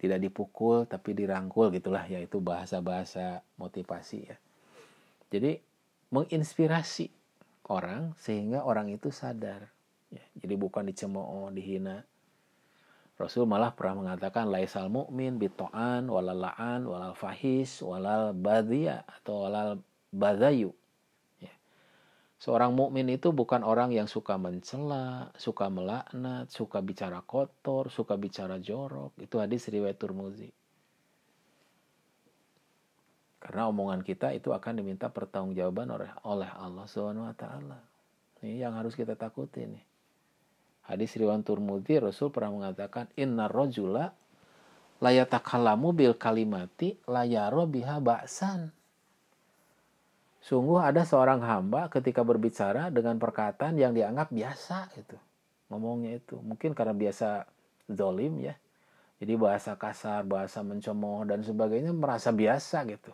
[0.00, 4.36] tidak dipukul tapi dirangkul gitulah yaitu bahasa-bahasa motivasi ya.
[5.28, 5.60] Jadi
[6.08, 7.12] menginspirasi
[7.70, 9.70] orang sehingga orang itu sadar.
[10.10, 12.02] Ya, jadi bukan dicemooh, dihina.
[13.14, 19.78] Rasul malah pernah mengatakan laisal mu'min bito'an walal la'an walal fahis walal badhiya atau walal
[20.10, 20.74] badayu
[22.40, 28.56] Seorang mukmin itu bukan orang yang suka mencela, suka melaknat, suka bicara kotor, suka bicara
[28.56, 29.12] jorok.
[29.20, 30.48] Itu hadis riwayat Turmuzi.
[33.40, 37.80] Karena omongan kita itu akan diminta pertanggungjawaban oleh oleh Allah Subhanahu wa taala.
[38.44, 39.84] Ini yang harus kita takuti nih.
[40.86, 44.12] Hadis riwayat Turmuzi Rasul pernah mengatakan inna rajula
[45.00, 48.74] layatakallamu bil kalimati layaro biha ba'san
[50.40, 55.16] Sungguh ada seorang hamba ketika berbicara dengan perkataan yang dianggap biasa itu.
[55.68, 56.40] Ngomongnya itu.
[56.40, 57.44] Mungkin karena biasa
[57.92, 58.56] zolim ya.
[59.20, 63.12] Jadi bahasa kasar, bahasa mencemooh dan sebagainya merasa biasa gitu.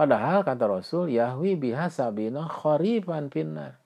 [0.00, 3.76] Padahal kata Rasul, Yahwi biha sabina kharifan finnar.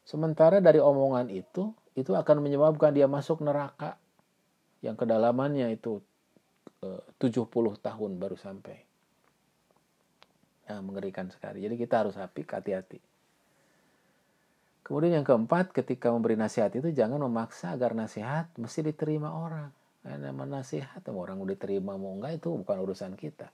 [0.00, 4.00] Sementara dari omongan itu, itu akan menyebabkan dia masuk neraka.
[4.80, 6.00] Yang kedalamannya itu
[6.80, 8.80] 70 eh, tahun baru sampai.
[10.72, 11.68] Nah, mengerikan sekali.
[11.68, 12.96] Jadi kita harus hati-hati.
[14.80, 19.68] Kemudian yang keempat, ketika memberi nasihat itu jangan memaksa agar nasihat mesti diterima orang.
[20.00, 23.52] Karena nasihat orang udah terima mau enggak itu bukan urusan kita.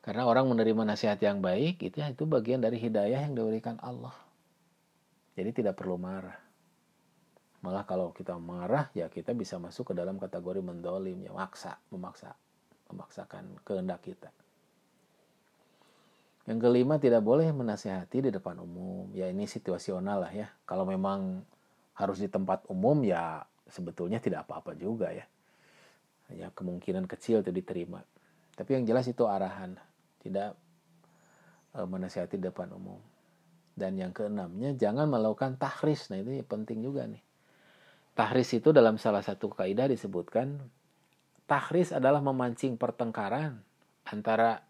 [0.00, 4.16] Karena orang menerima nasihat yang baik itu itu bagian dari hidayah yang diberikan Allah.
[5.36, 6.40] Jadi tidak perlu marah.
[7.60, 12.32] Malah kalau kita marah ya kita bisa masuk ke dalam kategori mendolim ya maksa, memaksa,
[12.88, 14.32] memaksakan kehendak kita.
[16.48, 19.12] Yang kelima tidak boleh menasihati di depan umum.
[19.12, 20.48] Ya ini situasional lah ya.
[20.64, 21.44] Kalau memang
[21.92, 25.28] harus di tempat umum ya sebetulnya tidak apa-apa juga ya.
[26.32, 28.00] Ya kemungkinan kecil itu diterima.
[28.56, 29.76] Tapi yang jelas itu arahan,
[30.20, 30.56] tidak
[31.74, 33.00] e, menasihati depan umum.
[33.74, 36.12] Dan yang keenamnya jangan melakukan tahris.
[36.12, 37.22] Nah itu penting juga nih.
[38.12, 40.60] Tahris itu dalam salah satu kaidah disebutkan
[41.48, 43.58] tahris adalah memancing pertengkaran
[44.06, 44.62] antara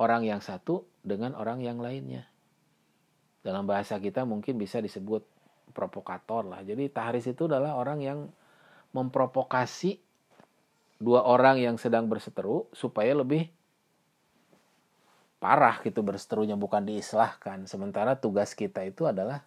[0.00, 2.24] orang yang satu dengan orang yang lainnya.
[3.40, 5.24] Dalam bahasa kita mungkin bisa disebut
[5.72, 6.60] provokator lah.
[6.64, 8.18] Jadi tahris itu adalah orang yang
[8.92, 10.00] memprovokasi
[11.00, 13.48] dua orang yang sedang berseteru supaya lebih
[15.40, 17.64] parah gitu berseterunya bukan diislahkan.
[17.66, 19.42] Sementara tugas kita itu adalah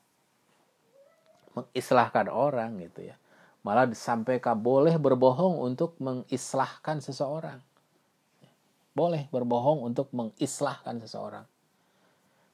[1.53, 3.15] mengislahkan orang gitu ya.
[3.63, 7.63] Malah sampai boleh berbohong untuk mengislahkan seseorang
[8.93, 11.45] boleh berbohong untuk mengislahkan seseorang.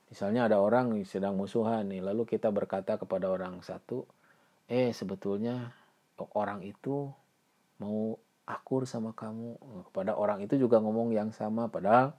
[0.09, 4.07] Misalnya ada orang sedang musuhan nih, lalu kita berkata kepada orang satu,
[4.65, 5.75] eh sebetulnya
[6.33, 7.11] orang itu
[7.77, 8.17] mau
[8.49, 9.55] akur sama kamu
[9.91, 12.17] kepada orang itu juga ngomong yang sama padahal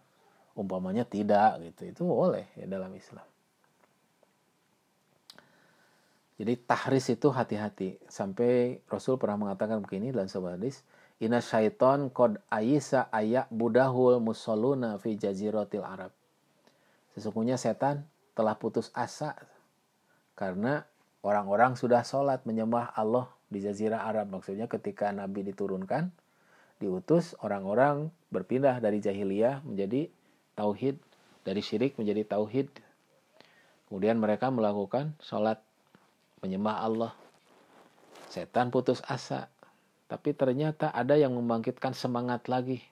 [0.56, 1.82] umpamanya tidak gitu.
[1.90, 3.26] Itu boleh ya dalam Islam.
[6.40, 8.00] Jadi tahris itu hati-hati.
[8.08, 10.80] Sampai Rasul pernah mengatakan begini dalam sebuah hadis
[11.20, 16.16] Inna syaiton kod ayisa ayak budahul musoluna fi jaziratil Arab.
[17.12, 19.36] Sesungguhnya setan telah putus asa
[20.32, 20.88] karena
[21.20, 24.32] orang-orang sudah sholat menyembah Allah di Jazirah Arab.
[24.32, 26.08] Maksudnya ketika Nabi diturunkan,
[26.80, 30.08] diutus, orang-orang berpindah dari jahiliyah menjadi
[30.60, 31.00] tauhid,
[31.40, 32.68] dari syirik menjadi tauhid.
[33.88, 35.56] Kemudian mereka melakukan sholat
[36.44, 37.12] menyembah Allah.
[38.28, 39.48] Setan putus asa.
[40.06, 42.84] Tapi ternyata ada yang membangkitkan semangat lagi.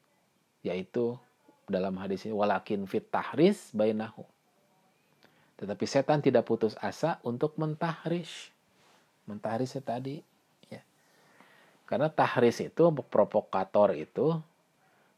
[0.65, 1.21] Yaitu
[1.69, 4.25] dalam hadis ini, walakin fit tahris bainahu.
[5.61, 8.51] Tetapi setan tidak putus asa untuk mentahris.
[9.29, 10.25] Mentahris tadi
[11.89, 14.37] karena tahris itu provokator itu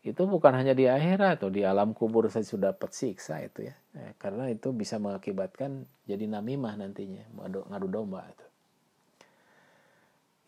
[0.00, 3.76] itu bukan hanya di akhirat atau di alam kubur saya sudah dapat siksa itu ya.
[3.92, 4.16] ya.
[4.16, 8.46] Karena itu bisa mengakibatkan jadi namimah nantinya, ngadu domba itu.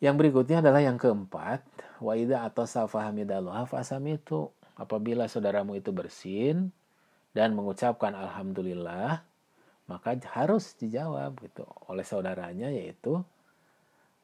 [0.03, 1.63] Yang berikutnya adalah yang keempat,
[2.03, 6.75] waida atau safahamidallah fasami itu apabila saudaramu itu bersin
[7.31, 9.23] dan mengucapkan alhamdulillah
[9.87, 13.23] maka harus dijawab gitu oleh saudaranya yaitu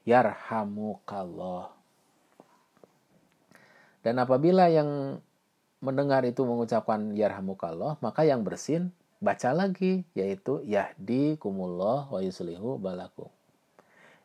[0.03, 1.78] yarhamukallah
[4.03, 5.21] dan apabila yang
[5.79, 13.31] mendengar itu mengucapkan yarhamukallah, maka yang bersin baca lagi yaitu yahdi kumullah wa yuslihu balakum.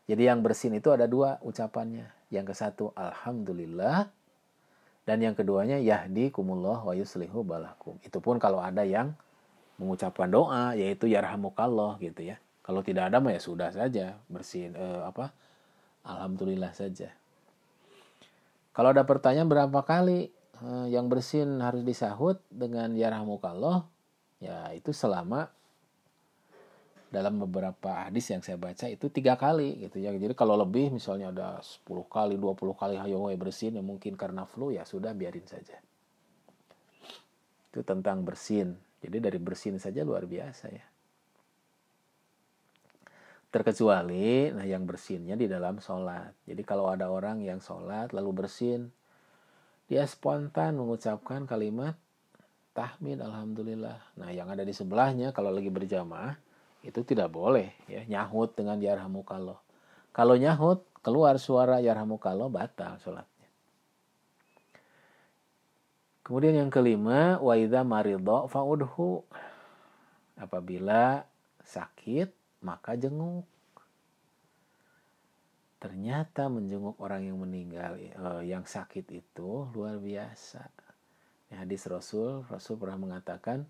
[0.05, 2.09] Jadi yang bersin itu ada dua ucapannya.
[2.33, 4.09] Yang ke satu alhamdulillah
[5.05, 7.97] dan yang keduanya yahdi kumullah wa yuslihu balakum.
[8.01, 9.13] Itu pun kalau ada yang
[9.77, 12.37] mengucapkan doa yaitu yarhamukallah gitu ya.
[12.63, 15.33] Kalau tidak ada mah ya sudah saja bersin eh, apa
[16.05, 17.13] alhamdulillah saja.
[18.73, 23.85] Kalau ada pertanyaan berapa kali eh, yang bersin harus disahut dengan yarhamukallah,
[24.41, 25.49] ya itu selama
[27.13, 30.09] dalam beberapa hadis yang saya baca itu tiga kali gitu ya.
[30.09, 34.73] Jadi kalau lebih misalnya ada 10 kali, 20 kali hayo bersin ya mungkin karena flu
[34.73, 35.77] ya sudah biarin saja.
[37.69, 38.73] Itu tentang bersin.
[39.05, 40.92] Jadi dari bersin saja luar biasa ya
[43.53, 46.33] terkecuali nah yang bersinnya di dalam sholat.
[46.49, 48.89] Jadi kalau ada orang yang sholat lalu bersin,
[49.85, 51.93] dia spontan mengucapkan kalimat
[52.73, 54.01] tahmid alhamdulillah.
[54.17, 56.33] Nah yang ada di sebelahnya kalau lagi berjamaah
[56.81, 59.61] itu tidak boleh ya nyahut dengan yarhamukallah.
[60.09, 63.49] Kalau nyahut keluar suara yarhamukallah batal sholatnya.
[66.25, 69.21] Kemudian yang kelima wa idza maridha fa'udhu.
[70.41, 71.21] Apabila
[71.61, 73.45] sakit maka jenguk.
[75.83, 80.63] Ternyata menjenguk orang yang meninggal, eh, yang sakit itu luar biasa.
[81.51, 83.67] Ini hadis Rasul, Rasul pernah mengatakan,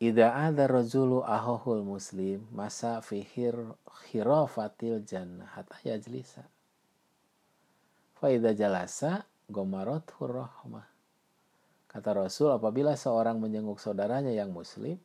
[0.00, 3.52] Ida ada rajulu ahohul muslim masa fihir
[3.84, 6.48] khirofatil jannah hatta yajlisa.
[8.16, 10.88] Faida jalasa gomarot rahmah.
[11.90, 14.96] Kata Rasul, apabila seorang menjenguk saudaranya yang muslim,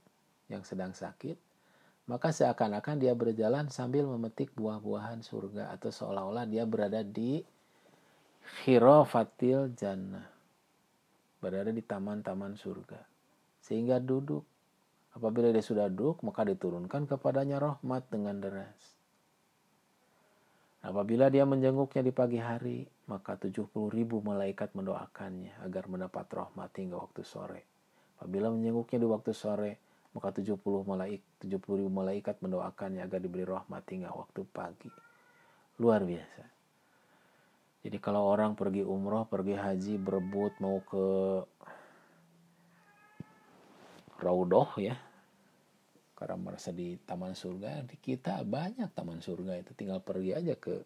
[0.49, 1.37] yang sedang sakit,
[2.05, 7.41] maka seakan-akan dia berjalan sambil memetik buah-buahan surga atau seolah-olah dia berada di
[8.61, 10.29] khirofatil jannah.
[11.41, 13.01] Berada di taman-taman surga.
[13.61, 14.45] Sehingga duduk.
[15.17, 18.95] Apabila dia sudah duduk, maka diturunkan kepadanya rahmat dengan deras.
[20.85, 27.01] Apabila dia menjenguknya di pagi hari, maka 70 ribu malaikat mendoakannya agar mendapat rahmat hingga
[27.01, 27.61] waktu sore.
[28.21, 29.71] Apabila menjenguknya di waktu sore,
[30.15, 30.55] maka 70
[30.87, 34.87] malaik 70 ribu malaikat mendoakannya agar diberi rahmat hingga waktu pagi.
[35.83, 36.43] Luar biasa.
[37.83, 41.05] Jadi kalau orang pergi umroh pergi haji berebut mau ke
[44.15, 44.95] Raudoh ya
[46.15, 49.75] karena merasa di taman surga di kita banyak taman surga itu.
[49.75, 50.79] Tinggal pergi aja ke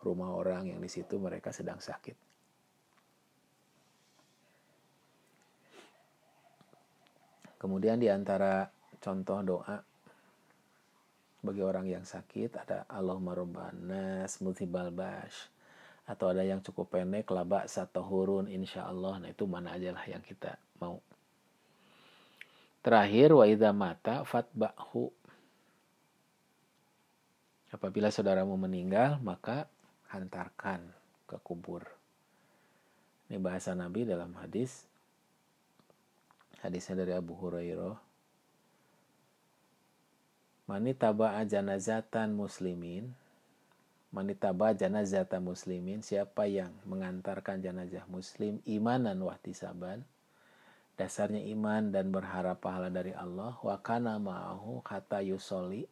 [0.00, 2.29] rumah orang yang di situ mereka sedang sakit
[7.60, 8.64] Kemudian di antara
[9.04, 9.76] contoh doa
[11.40, 15.48] bagi orang yang sakit ada Allahumma rabbanas mutibal bash
[16.08, 20.04] atau ada yang cukup pendek laba satu hurun insya Allah nah itu mana aja lah
[20.08, 21.00] yang kita mau.
[22.80, 25.12] Terakhir wa idha mata fatba'hu.
[27.70, 29.68] Apabila saudaramu meninggal maka
[30.10, 30.82] hantarkan
[31.28, 31.86] ke kubur.
[33.30, 34.89] Ini bahasa Nabi dalam hadis
[36.60, 37.96] Hadisnya dari Abu Hurairah.
[40.68, 43.10] Mani taba'a janazatan muslimin
[44.10, 50.02] manitaba janazata muslimin siapa yang mengantarkan jenazah muslim imanan wahtisaban
[50.98, 55.86] dasarnya iman dan berharap pahala dari Allah wa kana ma'ahu kata yusoli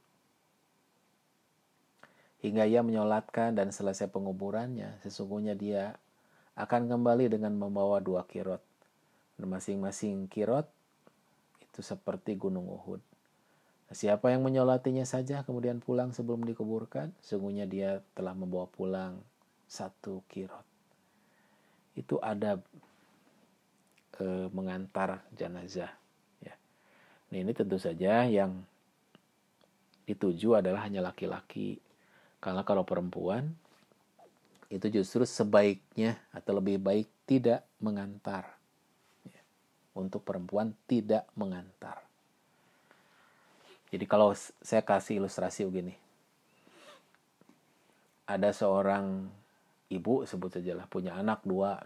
[2.42, 5.94] hingga ia menyolatkan dan selesai penguburannya sesungguhnya dia
[6.58, 8.60] akan kembali dengan membawa dua kirot
[9.46, 10.66] masing-masing kirot
[11.70, 12.98] itu seperti gunung Uhud
[13.88, 19.16] Siapa yang menyolatinya saja kemudian pulang sebelum dikuburkan, sungguhnya dia telah membawa pulang
[19.64, 20.64] satu kirot.
[21.96, 22.60] Itu ada
[24.20, 25.88] e, mengantar jenazah.
[26.44, 26.52] Ya.
[27.32, 28.60] Nah, ini tentu saja yang
[30.04, 31.80] dituju adalah hanya laki-laki.
[32.44, 33.56] Karena kalau perempuan
[34.68, 38.57] itu justru sebaiknya atau lebih baik tidak mengantar.
[39.98, 42.08] Untuk perempuan tidak mengantar
[43.88, 45.96] jadi kalau saya kasih ilustrasi begini.
[48.28, 49.32] Ada seorang
[49.88, 51.80] ibu sebut saja lah punya anak dua.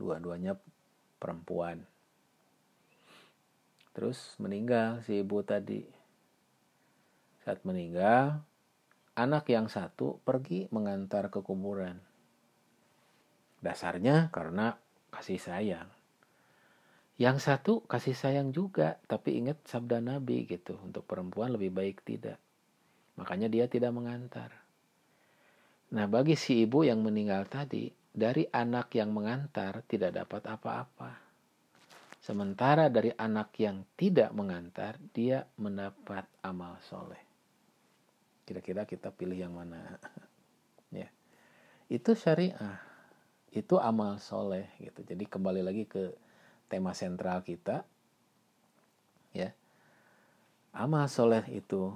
[0.00, 0.56] Dua-duanya
[1.20, 1.84] perempuan.
[3.92, 5.84] Terus meninggal si ibu tadi.
[7.44, 8.40] Saat meninggal,
[9.12, 12.00] anak yang satu pergi mengantar ke kuburan.
[13.60, 14.80] Dasarnya karena
[15.14, 15.88] kasih sayang.
[17.14, 22.42] Yang satu kasih sayang juga, tapi ingat sabda Nabi gitu, untuk perempuan lebih baik tidak.
[23.14, 24.50] Makanya dia tidak mengantar.
[25.94, 31.10] Nah, bagi si ibu yang meninggal tadi, dari anak yang mengantar tidak dapat apa-apa.
[32.18, 37.20] Sementara dari anak yang tidak mengantar, dia mendapat amal soleh.
[38.42, 40.00] Kira-kira kita pilih yang mana?
[40.98, 41.06] ya.
[41.86, 42.93] Itu syariah.
[43.54, 45.06] Itu amal soleh gitu.
[45.06, 46.10] Jadi kembali lagi ke
[46.66, 47.86] tema sentral kita
[49.30, 49.54] ya.
[50.74, 51.94] Amal soleh itu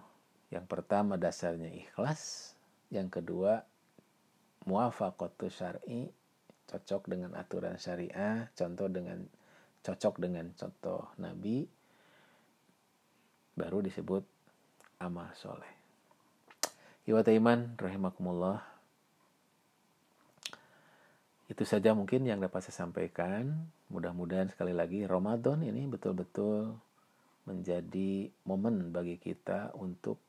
[0.55, 2.55] yang pertama dasarnya ikhlas
[2.95, 3.67] yang kedua
[4.71, 6.09] muafaqatu syar'i
[6.71, 9.27] cocok dengan aturan syariah contoh dengan
[9.83, 11.67] cocok dengan contoh nabi
[13.59, 14.23] baru disebut
[15.03, 15.75] amal soleh.
[17.09, 18.63] Iwata iman rahimakumullah
[21.49, 23.57] itu saja mungkin yang dapat saya sampaikan.
[23.89, 26.77] Mudah-mudahan sekali lagi Ramadan ini betul-betul
[27.49, 30.21] menjadi momen bagi kita untuk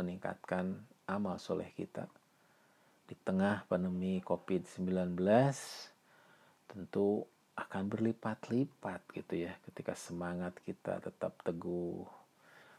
[0.00, 2.08] meningkatkan amal soleh kita.
[3.04, 5.12] Di tengah pandemi COVID-19
[6.72, 12.08] tentu akan berlipat-lipat gitu ya ketika semangat kita tetap teguh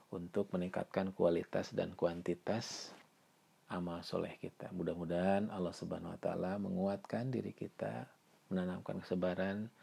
[0.09, 2.89] untuk meningkatkan kualitas dan kuantitas
[3.73, 4.69] amal soleh kita.
[4.69, 8.05] Mudah-mudahan Allah Subhanahu wa taala menguatkan diri kita,
[8.53, 9.73] menanamkan kesabaran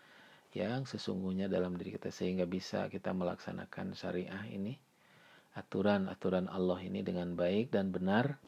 [0.54, 4.78] yang sesungguhnya dalam diri kita sehingga bisa kita melaksanakan syariah ini,
[5.58, 8.38] aturan-aturan Allah ini dengan baik dan benar.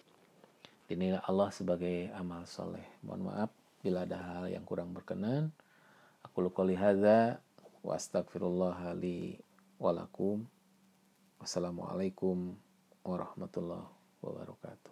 [0.86, 2.84] Dinilai Allah sebagai amal soleh.
[3.03, 3.51] Mohon maaf
[3.82, 5.51] bila ada hal yang kurang berkenan.
[6.22, 7.43] Aku lukoli hadza
[7.82, 7.99] wa
[9.82, 10.47] walakum.
[11.43, 12.55] Wassalamualaikum
[13.03, 13.90] warahmatullahi
[14.22, 14.91] wabarakatuh.